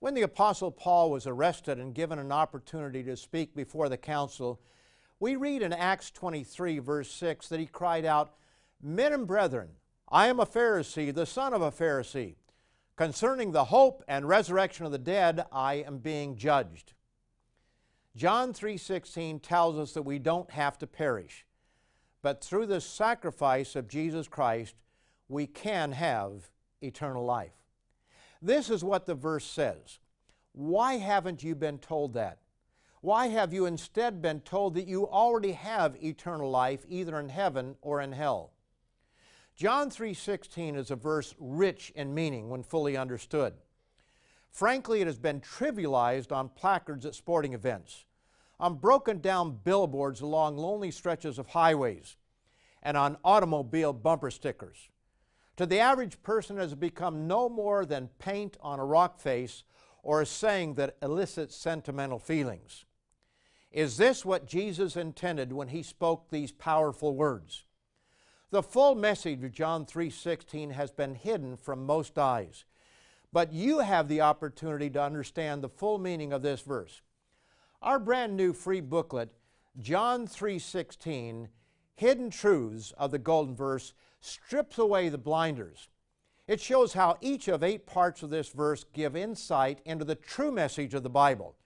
When 0.00 0.14
the 0.14 0.22
Apostle 0.22 0.70
Paul 0.70 1.10
was 1.10 1.26
arrested 1.26 1.78
and 1.78 1.94
given 1.94 2.18
an 2.18 2.32
opportunity 2.32 3.02
to 3.04 3.16
speak 3.16 3.54
before 3.54 3.88
the 3.88 3.96
council, 3.96 4.60
we 5.20 5.36
read 5.36 5.62
in 5.62 5.72
Acts 5.72 6.10
23, 6.10 6.80
verse 6.80 7.10
6, 7.10 7.48
that 7.48 7.60
he 7.60 7.66
cried 7.66 8.04
out, 8.04 8.34
Men 8.82 9.12
and 9.12 9.26
brethren, 9.26 9.70
I 10.08 10.26
am 10.26 10.40
a 10.40 10.46
Pharisee, 10.46 11.14
the 11.14 11.26
son 11.26 11.54
of 11.54 11.62
a 11.62 11.70
Pharisee. 11.70 12.34
Concerning 12.96 13.52
the 13.52 13.66
hope 13.66 14.04
and 14.06 14.28
resurrection 14.28 14.84
of 14.84 14.92
the 14.92 14.98
dead, 14.98 15.44
I 15.50 15.74
am 15.74 15.98
being 15.98 16.36
judged. 16.36 16.92
John 18.14 18.52
3:16 18.52 19.40
tells 19.40 19.76
us 19.76 19.92
that 19.94 20.02
we 20.02 20.18
don't 20.18 20.50
have 20.50 20.78
to 20.78 20.86
perish, 20.86 21.46
but 22.22 22.44
through 22.44 22.66
the 22.66 22.80
sacrifice 22.80 23.74
of 23.74 23.88
Jesus 23.88 24.28
Christ, 24.28 24.76
we 25.28 25.46
can 25.46 25.92
have 25.92 26.50
eternal 26.82 27.24
life. 27.24 27.54
This 28.42 28.68
is 28.68 28.84
what 28.84 29.06
the 29.06 29.14
verse 29.14 29.44
says. 29.44 29.98
Why 30.52 30.94
haven't 30.94 31.42
you 31.42 31.54
been 31.54 31.78
told 31.78 32.14
that? 32.14 32.38
Why 33.00 33.26
have 33.28 33.52
you 33.52 33.66
instead 33.66 34.22
been 34.22 34.40
told 34.40 34.74
that 34.74 34.86
you 34.86 35.06
already 35.06 35.52
have 35.52 36.02
eternal 36.02 36.50
life 36.50 36.84
either 36.88 37.18
in 37.20 37.28
heaven 37.28 37.76
or 37.82 38.00
in 38.00 38.12
hell? 38.12 38.52
John 39.56 39.90
3:16 39.90 40.74
is 40.74 40.90
a 40.90 40.96
verse 40.96 41.34
rich 41.38 41.90
in 41.90 42.14
meaning 42.14 42.48
when 42.48 42.62
fully 42.62 42.96
understood. 42.96 43.54
Frankly, 44.50 45.00
it 45.00 45.06
has 45.06 45.18
been 45.18 45.40
trivialized 45.40 46.32
on 46.32 46.48
placards 46.48 47.04
at 47.04 47.14
sporting 47.14 47.52
events, 47.52 48.04
on 48.58 48.76
broken 48.76 49.20
down 49.20 49.58
billboards 49.62 50.20
along 50.20 50.56
lonely 50.56 50.90
stretches 50.90 51.38
of 51.38 51.48
highways, 51.48 52.16
and 52.82 52.96
on 52.96 53.18
automobile 53.24 53.92
bumper 53.92 54.30
stickers. 54.30 54.90
To 55.56 55.66
the 55.66 55.78
average 55.78 56.22
person, 56.22 56.56
has 56.56 56.74
become 56.74 57.26
no 57.26 57.48
more 57.48 57.86
than 57.86 58.08
paint 58.18 58.56
on 58.60 58.80
a 58.80 58.84
rock 58.84 59.20
face 59.20 59.62
or 60.02 60.20
a 60.20 60.26
saying 60.26 60.74
that 60.74 60.96
elicits 61.00 61.56
sentimental 61.56 62.18
feelings. 62.18 62.84
Is 63.70 63.96
this 63.96 64.24
what 64.24 64.46
Jesus 64.46 64.96
intended 64.96 65.52
when 65.52 65.68
he 65.68 65.82
spoke 65.82 66.30
these 66.30 66.52
powerful 66.52 67.14
words? 67.14 67.64
The 68.50 68.62
full 68.62 68.94
message 68.94 69.42
of 69.42 69.52
John 69.52 69.84
3:16 69.84 70.70
has 70.70 70.92
been 70.92 71.16
hidden 71.16 71.56
from 71.56 71.86
most 71.86 72.18
eyes. 72.18 72.64
But 73.32 73.52
you 73.52 73.80
have 73.80 74.06
the 74.06 74.20
opportunity 74.20 74.88
to 74.90 75.02
understand 75.02 75.60
the 75.60 75.68
full 75.68 75.98
meaning 75.98 76.32
of 76.32 76.42
this 76.42 76.60
verse. 76.60 77.02
Our 77.82 77.98
brand 77.98 78.36
new 78.36 78.52
free 78.52 78.80
booklet, 78.80 79.34
John 79.80 80.28
3:16, 80.28 81.48
Hidden 81.96 82.30
Truths 82.30 82.92
of 82.92 83.10
the 83.10 83.18
Golden 83.18 83.56
Verse, 83.56 83.92
strips 84.24 84.78
away 84.78 85.08
the 85.08 85.18
blinders. 85.18 85.88
It 86.46 86.60
shows 86.60 86.94
how 86.94 87.16
each 87.20 87.48
of 87.48 87.62
eight 87.62 87.86
parts 87.86 88.22
of 88.22 88.30
this 88.30 88.48
verse 88.48 88.84
give 88.92 89.16
insight 89.16 89.80
into 89.84 90.04
the 90.04 90.14
true 90.14 90.50
message 90.50 90.94
of 90.94 91.02
the 91.02 91.10
Bible. 91.10 91.56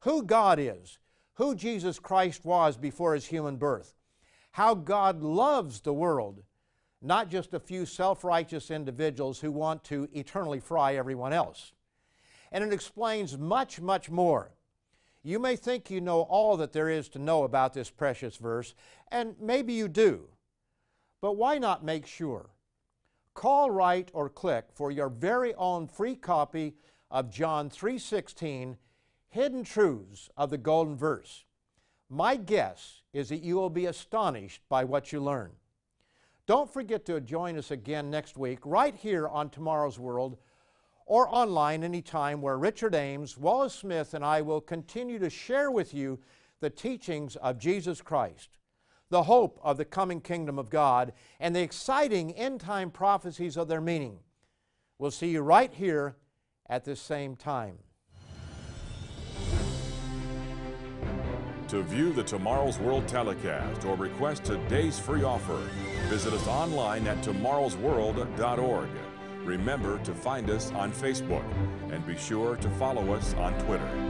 Who 0.00 0.22
God 0.22 0.58
is, 0.58 0.98
who 1.34 1.54
Jesus 1.54 1.98
Christ 1.98 2.44
was 2.44 2.76
before 2.76 3.14
his 3.14 3.26
human 3.26 3.56
birth, 3.56 3.94
how 4.52 4.74
God 4.74 5.22
loves 5.22 5.80
the 5.80 5.92
world, 5.92 6.42
not 7.02 7.30
just 7.30 7.54
a 7.54 7.60
few 7.60 7.86
self 7.86 8.24
righteous 8.24 8.70
individuals 8.70 9.40
who 9.40 9.52
want 9.52 9.84
to 9.84 10.08
eternally 10.12 10.60
fry 10.60 10.96
everyone 10.96 11.32
else. 11.32 11.72
And 12.52 12.64
it 12.64 12.72
explains 12.72 13.38
much, 13.38 13.80
much 13.80 14.10
more. 14.10 14.52
You 15.22 15.38
may 15.38 15.56
think 15.56 15.90
you 15.90 16.00
know 16.00 16.22
all 16.22 16.56
that 16.56 16.72
there 16.72 16.88
is 16.88 17.08
to 17.10 17.18
know 17.18 17.44
about 17.44 17.74
this 17.74 17.90
precious 17.90 18.36
verse, 18.36 18.74
and 19.10 19.34
maybe 19.38 19.74
you 19.74 19.86
do. 19.86 20.28
But 21.20 21.36
why 21.36 21.58
not 21.58 21.84
make 21.84 22.06
sure? 22.06 22.50
Call, 23.34 23.70
write, 23.70 24.10
or 24.12 24.28
click 24.28 24.66
for 24.72 24.90
your 24.90 25.08
very 25.08 25.54
own 25.54 25.86
free 25.86 26.16
copy 26.16 26.74
of 27.10 27.30
John 27.30 27.70
3:16, 27.70 28.76
Hidden 29.28 29.64
Truths 29.64 30.30
of 30.36 30.50
the 30.50 30.58
Golden 30.58 30.96
Verse. 30.96 31.44
My 32.08 32.36
guess 32.36 33.02
is 33.12 33.28
that 33.28 33.42
you 33.42 33.56
will 33.56 33.70
be 33.70 33.86
astonished 33.86 34.62
by 34.68 34.84
what 34.84 35.12
you 35.12 35.20
learn. 35.20 35.52
Don't 36.46 36.72
forget 36.72 37.04
to 37.06 37.20
join 37.20 37.56
us 37.56 37.70
again 37.70 38.10
next 38.10 38.36
week, 38.36 38.58
right 38.64 38.94
here 38.94 39.28
on 39.28 39.50
Tomorrow's 39.50 39.98
World, 39.98 40.36
or 41.06 41.32
online 41.32 41.84
anytime, 41.84 42.42
where 42.42 42.58
Richard 42.58 42.94
Ames, 42.94 43.38
Wallace 43.38 43.74
Smith, 43.74 44.14
and 44.14 44.24
I 44.24 44.42
will 44.42 44.60
continue 44.60 45.18
to 45.18 45.30
share 45.30 45.70
with 45.70 45.94
you 45.94 46.18
the 46.60 46.70
teachings 46.70 47.36
of 47.36 47.58
Jesus 47.58 48.00
Christ, 48.02 48.58
the 49.10 49.24
hope 49.24 49.58
of 49.62 49.76
the 49.76 49.84
coming 49.84 50.20
kingdom 50.20 50.58
of 50.58 50.70
God, 50.70 51.12
and 51.38 51.54
the 51.54 51.60
exciting 51.60 52.32
end 52.32 52.60
time 52.60 52.90
prophecies 52.90 53.56
of 53.56 53.68
their 53.68 53.80
meaning. 53.80 54.20
We'll 54.98 55.10
see 55.10 55.30
you 55.30 55.42
right 55.42 55.72
here 55.72 56.16
at 56.68 56.84
this 56.84 57.00
same 57.00 57.36
time. 57.36 57.78
To 61.68 61.82
view 61.84 62.12
the 62.12 62.24
Tomorrow's 62.24 62.78
World 62.78 63.06
telecast 63.06 63.84
or 63.84 63.94
request 63.94 64.44
today's 64.44 64.98
free 64.98 65.22
offer, 65.22 65.56
visit 66.08 66.32
us 66.32 66.46
online 66.48 67.06
at 67.06 67.22
tomorrowsworld.org. 67.22 68.88
Remember 69.44 69.98
to 70.00 70.12
find 70.12 70.50
us 70.50 70.72
on 70.72 70.92
Facebook 70.92 71.44
and 71.92 72.04
be 72.06 72.16
sure 72.16 72.56
to 72.56 72.68
follow 72.70 73.14
us 73.14 73.34
on 73.34 73.52
Twitter. 73.64 74.09